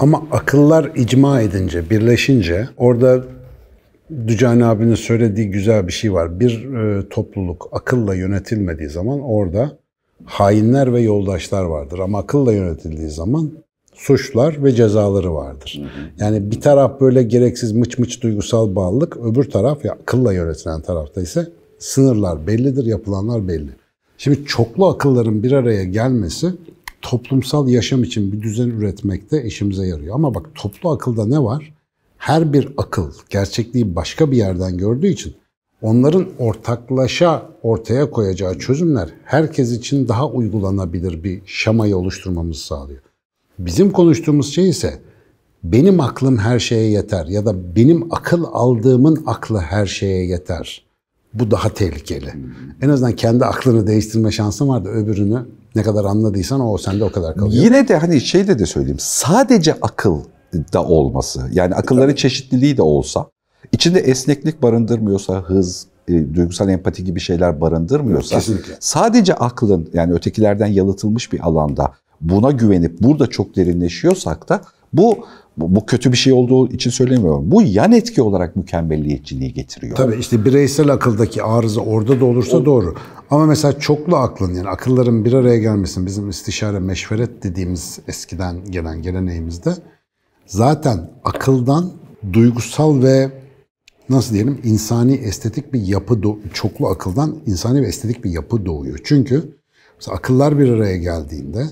Ama 0.00 0.26
akıllar 0.30 0.90
icma 0.96 1.40
edince, 1.40 1.90
birleşince 1.90 2.68
orada 2.76 3.24
Dücani 4.26 4.64
abinin 4.64 4.94
söylediği 4.94 5.50
güzel 5.50 5.86
bir 5.86 5.92
şey 5.92 6.12
var. 6.12 6.40
Bir 6.40 6.74
e, 6.74 7.08
topluluk 7.08 7.68
akılla 7.72 8.14
yönetilmediği 8.14 8.88
zaman 8.88 9.20
orada 9.20 9.78
hainler 10.24 10.92
ve 10.92 11.00
yoldaşlar 11.00 11.64
vardır. 11.64 11.98
Ama 11.98 12.18
akılla 12.18 12.52
yönetildiği 12.52 13.10
zaman 13.10 13.50
suçlar 13.94 14.64
ve 14.64 14.72
cezaları 14.72 15.34
vardır. 15.34 15.82
Yani 16.18 16.50
bir 16.50 16.60
taraf 16.60 17.00
böyle 17.00 17.22
gereksiz 17.22 17.72
mıç 17.72 17.98
mıç 17.98 18.22
duygusal 18.22 18.74
bağlılık, 18.74 19.16
öbür 19.16 19.50
taraf 19.50 19.84
ya 19.84 19.92
akılla 19.92 20.32
yönetilen 20.32 20.80
tarafta 20.80 21.20
ise 21.20 21.48
sınırlar 21.78 22.46
bellidir, 22.46 22.84
yapılanlar 22.86 23.48
belli. 23.48 23.70
Şimdi 24.18 24.44
çoklu 24.44 24.86
akılların 24.86 25.42
bir 25.42 25.52
araya 25.52 25.84
gelmesi 25.84 26.46
toplumsal 27.02 27.68
yaşam 27.68 28.02
için 28.02 28.32
bir 28.32 28.42
düzen 28.42 28.68
üretmekte 28.68 29.44
işimize 29.44 29.86
yarıyor. 29.86 30.14
Ama 30.14 30.34
bak 30.34 30.46
toplu 30.54 30.90
akılda 30.90 31.26
ne 31.26 31.42
var? 31.42 31.74
Her 32.18 32.52
bir 32.52 32.68
akıl 32.76 33.12
gerçekliği 33.30 33.96
başka 33.96 34.30
bir 34.30 34.36
yerden 34.36 34.78
gördüğü 34.78 35.08
için 35.08 35.34
onların 35.82 36.26
ortaklaşa 36.38 37.50
ortaya 37.62 38.10
koyacağı 38.10 38.58
çözümler 38.58 39.08
herkes 39.24 39.72
için 39.72 40.08
daha 40.08 40.30
uygulanabilir 40.30 41.24
bir 41.24 41.42
şamayı 41.46 41.96
oluşturmamızı 41.96 42.60
sağlıyor. 42.60 43.00
Bizim 43.58 43.90
konuştuğumuz 43.90 44.54
şey 44.54 44.68
ise 44.68 44.98
benim 45.64 46.00
aklım 46.00 46.38
her 46.38 46.58
şeye 46.58 46.90
yeter 46.90 47.26
ya 47.26 47.46
da 47.46 47.76
benim 47.76 48.12
akıl 48.12 48.44
aldığımın 48.52 49.22
aklı 49.26 49.58
her 49.58 49.86
şeye 49.86 50.26
yeter. 50.26 50.89
Bu 51.34 51.50
daha 51.50 51.68
tehlikeli. 51.68 52.34
En 52.82 52.88
azından 52.88 53.12
kendi 53.12 53.44
aklını 53.44 53.86
değiştirme 53.86 54.30
şansın 54.30 54.68
var 54.68 54.84
da 54.84 54.88
öbürünü 54.88 55.46
ne 55.74 55.82
kadar 55.82 56.04
anladıysan 56.04 56.60
o 56.60 56.78
sende 56.78 57.04
o 57.04 57.12
kadar 57.12 57.34
kalıyor. 57.36 57.64
Yine 57.64 57.88
de 57.88 57.96
hani 57.96 58.20
şey 58.20 58.48
de 58.48 58.58
de 58.58 58.66
söyleyeyim. 58.66 58.98
Sadece 59.00 59.74
akıl 59.82 60.20
da 60.72 60.84
olması 60.84 61.48
yani 61.52 61.74
akılların 61.74 62.14
çeşitliliği 62.14 62.76
de 62.76 62.82
olsa 62.82 63.26
içinde 63.72 64.00
esneklik 64.00 64.62
barındırmıyorsa 64.62 65.42
hız, 65.42 65.86
e, 66.08 66.34
duygusal 66.34 66.68
empati 66.68 67.04
gibi 67.04 67.20
şeyler 67.20 67.60
barındırmıyorsa 67.60 68.36
Kesinlikle. 68.36 68.76
sadece 68.80 69.34
aklın 69.34 69.88
yani 69.92 70.12
ötekilerden 70.12 70.66
yalıtılmış 70.66 71.32
bir 71.32 71.40
alanda 71.40 71.92
buna 72.20 72.50
güvenip 72.50 73.00
burada 73.00 73.26
çok 73.26 73.56
derinleşiyorsak 73.56 74.48
da 74.48 74.60
bu 74.92 75.26
bu 75.56 75.86
kötü 75.86 76.12
bir 76.12 76.16
şey 76.16 76.32
olduğu 76.32 76.68
için 76.72 76.90
söylemiyorum. 76.90 77.50
Bu 77.50 77.62
yan 77.62 77.92
etki 77.92 78.22
olarak 78.22 78.56
mükemmelliyetçiliği 78.56 79.52
getiriyor. 79.52 79.96
Tabii 79.96 80.16
işte 80.16 80.44
bireysel 80.44 80.92
akıldaki 80.92 81.42
arıza 81.42 81.80
orada 81.80 82.20
da 82.20 82.24
olursa 82.24 82.56
o, 82.56 82.64
doğru. 82.64 82.94
Ama 83.30 83.46
mesela 83.46 83.78
çoklu 83.78 84.16
aklın 84.16 84.54
yani 84.54 84.68
akılların 84.68 85.24
bir 85.24 85.32
araya 85.32 85.58
gelmesinin 85.58 86.06
bizim 86.06 86.28
istişare 86.28 86.78
meşveret 86.78 87.42
dediğimiz 87.42 87.98
eskiden 88.08 88.64
gelen 88.70 89.02
geleneğimizde 89.02 89.74
zaten 90.46 91.10
akıldan 91.24 91.90
duygusal 92.32 93.02
ve 93.02 93.30
nasıl 94.08 94.34
diyelim 94.34 94.60
insani 94.64 95.14
estetik 95.14 95.72
bir 95.72 95.80
yapı 95.80 96.20
çoklu 96.54 96.86
akıldan 96.86 97.36
insani 97.46 97.82
ve 97.82 97.86
estetik 97.86 98.24
bir 98.24 98.30
yapı 98.30 98.66
doğuyor. 98.66 98.98
Çünkü 99.04 99.56
mesela 99.96 100.16
akıllar 100.16 100.58
bir 100.58 100.68
araya 100.68 100.96
geldiğinde 100.96 101.66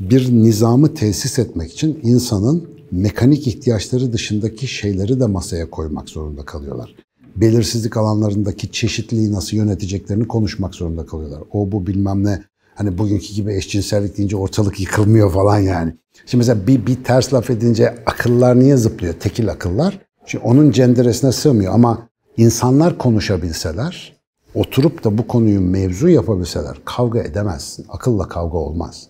bir 0.00 0.32
nizamı 0.32 0.94
tesis 0.94 1.38
etmek 1.38 1.72
için 1.72 2.00
insanın 2.02 2.68
mekanik 2.90 3.46
ihtiyaçları 3.46 4.12
dışındaki 4.12 4.66
şeyleri 4.66 5.20
de 5.20 5.26
masaya 5.26 5.70
koymak 5.70 6.08
zorunda 6.08 6.44
kalıyorlar. 6.44 6.94
Belirsizlik 7.36 7.96
alanlarındaki 7.96 8.72
çeşitliliği 8.72 9.32
nasıl 9.32 9.56
yöneteceklerini 9.56 10.28
konuşmak 10.28 10.74
zorunda 10.74 11.06
kalıyorlar. 11.06 11.42
O 11.52 11.72
bu 11.72 11.86
bilmem 11.86 12.24
ne 12.24 12.42
hani 12.74 12.98
bugünkü 12.98 13.34
gibi 13.34 13.54
eşcinsellik 13.54 14.18
deyince 14.18 14.36
ortalık 14.36 14.80
yıkılmıyor 14.80 15.32
falan 15.32 15.58
yani. 15.58 15.94
Şimdi 16.26 16.36
mesela 16.36 16.66
bir, 16.66 16.86
bir 16.86 17.04
ters 17.04 17.34
laf 17.34 17.50
edince 17.50 17.94
akıllar 18.06 18.60
niye 18.60 18.76
zıplıyor? 18.76 19.14
Tekil 19.14 19.50
akıllar. 19.50 19.98
Çünkü 20.26 20.44
onun 20.44 20.70
cenderesine 20.70 21.32
sığmıyor 21.32 21.74
ama 21.74 22.08
insanlar 22.36 22.98
konuşabilseler, 22.98 24.16
oturup 24.54 25.04
da 25.04 25.18
bu 25.18 25.26
konuyu 25.26 25.60
mevzu 25.60 26.08
yapabilseler 26.08 26.76
kavga 26.84 27.20
edemezsin. 27.20 27.86
Akılla 27.88 28.28
kavga 28.28 28.58
olmaz. 28.58 29.09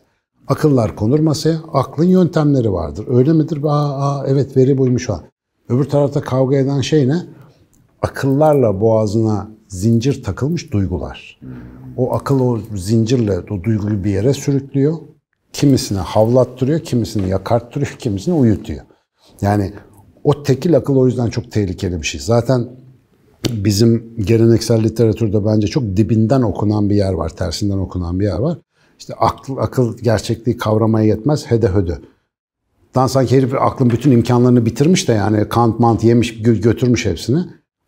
Akıllar 0.50 0.96
konur 0.96 1.18
masaya, 1.18 1.58
aklın 1.72 2.04
yöntemleri 2.04 2.72
vardır. 2.72 3.04
Öyle 3.08 3.32
midir? 3.32 3.58
Aa, 3.64 3.68
aa 3.68 4.26
evet 4.26 4.56
veri 4.56 4.78
buymuş 4.78 5.06
falan. 5.06 5.22
Öbür 5.68 5.84
tarafta 5.84 6.20
kavga 6.20 6.56
eden 6.56 6.80
şey 6.80 7.08
ne? 7.08 7.22
Akıllarla 8.02 8.80
boğazına 8.80 9.50
zincir 9.68 10.22
takılmış 10.22 10.72
duygular. 10.72 11.40
O 11.96 12.14
akıl 12.14 12.40
o 12.40 12.58
zincirle 12.76 13.38
o 13.50 13.62
duyguyu 13.62 14.04
bir 14.04 14.10
yere 14.10 14.34
sürüklüyor. 14.34 14.94
Kimisine 15.52 15.98
havlattırıyor, 15.98 16.80
kimisini 16.80 17.28
yakarttırıyor, 17.28 17.92
kimisini 17.98 18.34
uyutuyor. 18.34 18.80
Yani 19.40 19.72
o 20.24 20.42
tekil 20.42 20.76
akıl 20.76 20.96
o 20.96 21.06
yüzden 21.06 21.30
çok 21.30 21.52
tehlikeli 21.52 22.02
bir 22.02 22.06
şey. 22.06 22.20
Zaten 22.20 22.68
bizim 23.52 24.14
geleneksel 24.18 24.82
literatürde 24.82 25.44
bence 25.44 25.66
çok 25.66 25.82
dibinden 25.96 26.42
okunan 26.42 26.90
bir 26.90 26.96
yer 26.96 27.12
var, 27.12 27.28
tersinden 27.28 27.78
okunan 27.78 28.20
bir 28.20 28.24
yer 28.24 28.38
var. 28.38 28.58
İşte 29.00 29.14
akıl, 29.14 29.56
akıl 29.56 29.98
gerçekliği 29.98 30.56
kavramaya 30.56 31.06
yetmez, 31.06 31.50
hede 31.50 31.68
hödü. 31.68 32.00
Dan 32.94 33.06
sanki 33.06 33.36
herif 33.36 33.54
aklın 33.54 33.90
bütün 33.90 34.10
imkanlarını 34.10 34.66
bitirmiş 34.66 35.08
de 35.08 35.12
yani 35.12 35.48
kant 35.48 35.80
mant 35.80 36.04
yemiş, 36.04 36.42
götürmüş 36.42 37.06
hepsini. 37.06 37.44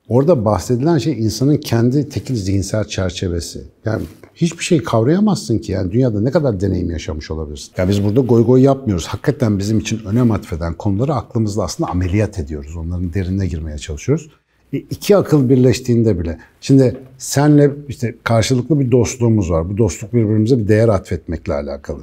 Orada 0.09 0.44
bahsedilen 0.44 0.98
şey 0.98 1.12
insanın 1.12 1.57
kendi 1.57 2.09
tekil 2.09 2.35
zihinsel 2.35 2.85
çerçevesi. 2.85 3.64
Yani 3.85 4.03
hiçbir 4.35 4.64
şey 4.64 4.83
kavrayamazsın 4.83 5.59
ki. 5.59 5.72
Yani 5.72 5.92
dünyada 5.92 6.20
ne 6.20 6.31
kadar 6.31 6.61
deneyim 6.61 6.90
yaşamış 6.90 7.31
olabilirsin. 7.31 7.72
Ya 7.77 7.88
biz 7.88 8.05
burada 8.05 8.20
goy 8.20 8.46
goy 8.46 8.62
yapmıyoruz. 8.62 9.07
Hakikaten 9.07 9.59
bizim 9.59 9.79
için 9.79 10.05
önem 10.05 10.31
atfeden 10.31 10.75
konuları 10.75 11.14
aklımızda 11.14 11.62
aslında 11.64 11.90
ameliyat 11.90 12.38
ediyoruz. 12.38 12.77
Onların 12.77 13.14
derinine 13.14 13.46
girmeye 13.46 13.79
çalışıyoruz. 13.79 14.31
İki 14.72 15.16
akıl 15.16 15.48
birleştiğinde 15.48 16.18
bile. 16.18 16.38
Şimdi 16.61 16.96
senle 17.18 17.70
işte 17.88 18.14
karşılıklı 18.24 18.80
bir 18.80 18.90
dostluğumuz 18.90 19.50
var. 19.50 19.70
Bu 19.70 19.78
dostluk 19.78 20.12
birbirimize 20.12 20.58
bir 20.58 20.68
değer 20.68 20.88
atfetmekle 20.88 21.54
alakalı. 21.54 22.00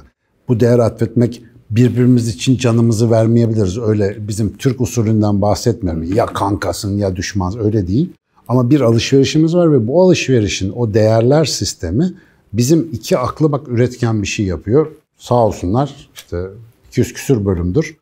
Bu 0.48 0.60
değer 0.60 0.78
atfetmek 0.78 1.42
birbirimiz 1.70 2.28
için 2.28 2.56
canımızı 2.56 3.10
vermeyebiliriz. 3.10 3.78
Öyle 3.78 4.16
bizim 4.28 4.56
Türk 4.56 4.80
usulünden 4.80 5.42
bahsetmiyorum. 5.42 6.02
Ya 6.02 6.26
kankasın 6.26 6.98
ya 6.98 7.16
düşman 7.16 7.58
öyle 7.64 7.86
değil. 7.86 8.12
Ama 8.48 8.70
bir 8.70 8.80
alışverişimiz 8.80 9.54
var 9.54 9.72
ve 9.72 9.86
bu 9.86 10.02
alışverişin 10.02 10.70
o 10.70 10.94
değerler 10.94 11.44
sistemi 11.44 12.14
bizim 12.52 12.88
iki 12.92 13.18
aklı 13.18 13.52
bak 13.52 13.68
üretken 13.68 14.22
bir 14.22 14.26
şey 14.26 14.46
yapıyor. 14.46 14.86
Sağ 15.18 15.46
olsunlar 15.46 16.10
işte 16.14 16.42
200 16.88 17.12
küsür 17.12 17.44
bölümdür. 17.44 17.96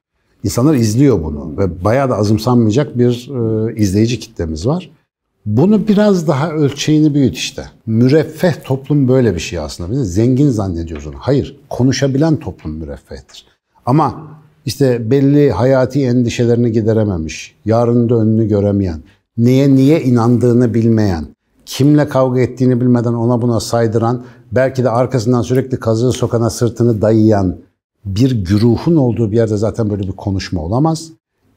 İnsanlar 0.45 0.75
izliyor 0.75 1.25
bunu 1.25 1.59
ve 1.59 1.85
bayağı 1.85 2.11
da 2.11 2.17
azımsanmayacak 2.17 2.99
bir 2.99 3.31
e, 3.31 3.75
izleyici 3.77 4.19
kitlemiz 4.19 4.67
var. 4.67 4.91
Bunu 5.47 5.89
biraz 5.89 6.29
daha 6.29 6.51
ölçeğini 6.51 7.15
büyüt 7.15 7.37
işte. 7.37 7.65
Müreffeh 7.87 8.53
toplum 8.65 9.09
böyle 9.09 9.35
bir 9.35 9.41
şey 9.41 9.59
aslında. 9.59 9.91
Biz 9.91 10.15
zengin 10.15 10.51
zannediyoruz 10.51 11.07
onu. 11.07 11.15
Hayır, 11.19 11.61
konuşabilen 11.71 12.37
toplum 12.37 12.73
müreffehtir. 12.73 13.47
Ama 13.87 14.29
işte 14.67 15.11
belli 15.11 15.51
hayati 15.51 16.05
endişelerini 16.05 16.73
giderememiş, 16.73 17.55
yarın 17.65 18.09
da 18.09 18.15
önünü 18.15 18.49
göremeyen, 18.49 19.01
neye 19.37 19.75
niye 19.75 20.03
inandığını 20.03 20.75
bilmeyen, 20.75 21.27
kimle 21.67 22.09
kavga 22.09 22.41
ettiğini 22.41 22.81
bilmeden 22.81 23.13
ona 23.13 23.43
buna 23.43 23.61
saydıran, 23.61 24.25
belki 24.53 24.85
de 24.85 24.91
arkasından 24.91 25.43
sürekli 25.43 25.81
kazığı 25.81 26.13
sokana 26.13 26.51
sırtını 26.51 27.03
dayayan 27.03 27.57
bir 28.17 28.45
güruhun 28.45 28.97
olduğu 28.97 29.33
bir 29.33 29.37
yerde 29.37 29.57
zaten 29.57 29.91
böyle 29.91 30.03
bir 30.03 30.13
konuşma 30.13 30.61
olamaz. 30.63 31.11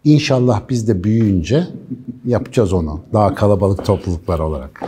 İnşallah 0.04 0.62
biz 0.70 0.88
de 0.88 1.04
büyüyünce 1.04 1.68
yapacağız 2.26 2.74
onu. 2.74 3.00
Daha 3.14 3.36
kalabalık 3.36 3.86
topluluklar 3.86 4.40
olarak. 4.40 4.82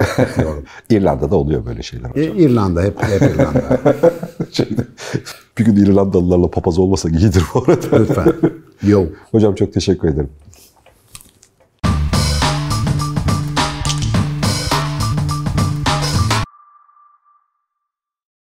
İrlanda'da 0.89 1.36
oluyor 1.36 1.65
böyle 1.65 1.84
şeyler. 1.84 2.15
E, 2.15 2.26
İrlanda 2.26 2.82
hep, 2.82 3.04
hep 3.04 3.21
İrlanda. 3.21 3.62
Şeyde, 4.52 4.82
bir 5.58 5.65
gün 5.65 5.76
İrlandalılarla 5.76 6.52
papaz 6.52 6.80
olmasak 6.80 7.12
iyidir 7.12 7.43
bu 7.54 7.60
arada. 7.60 7.99
Lütfen. 7.99 8.34
Yo. 8.84 9.06
Hocam 9.32 9.56
çok 9.56 9.73
teşekkür 9.73 10.08
ederim. 10.08 10.30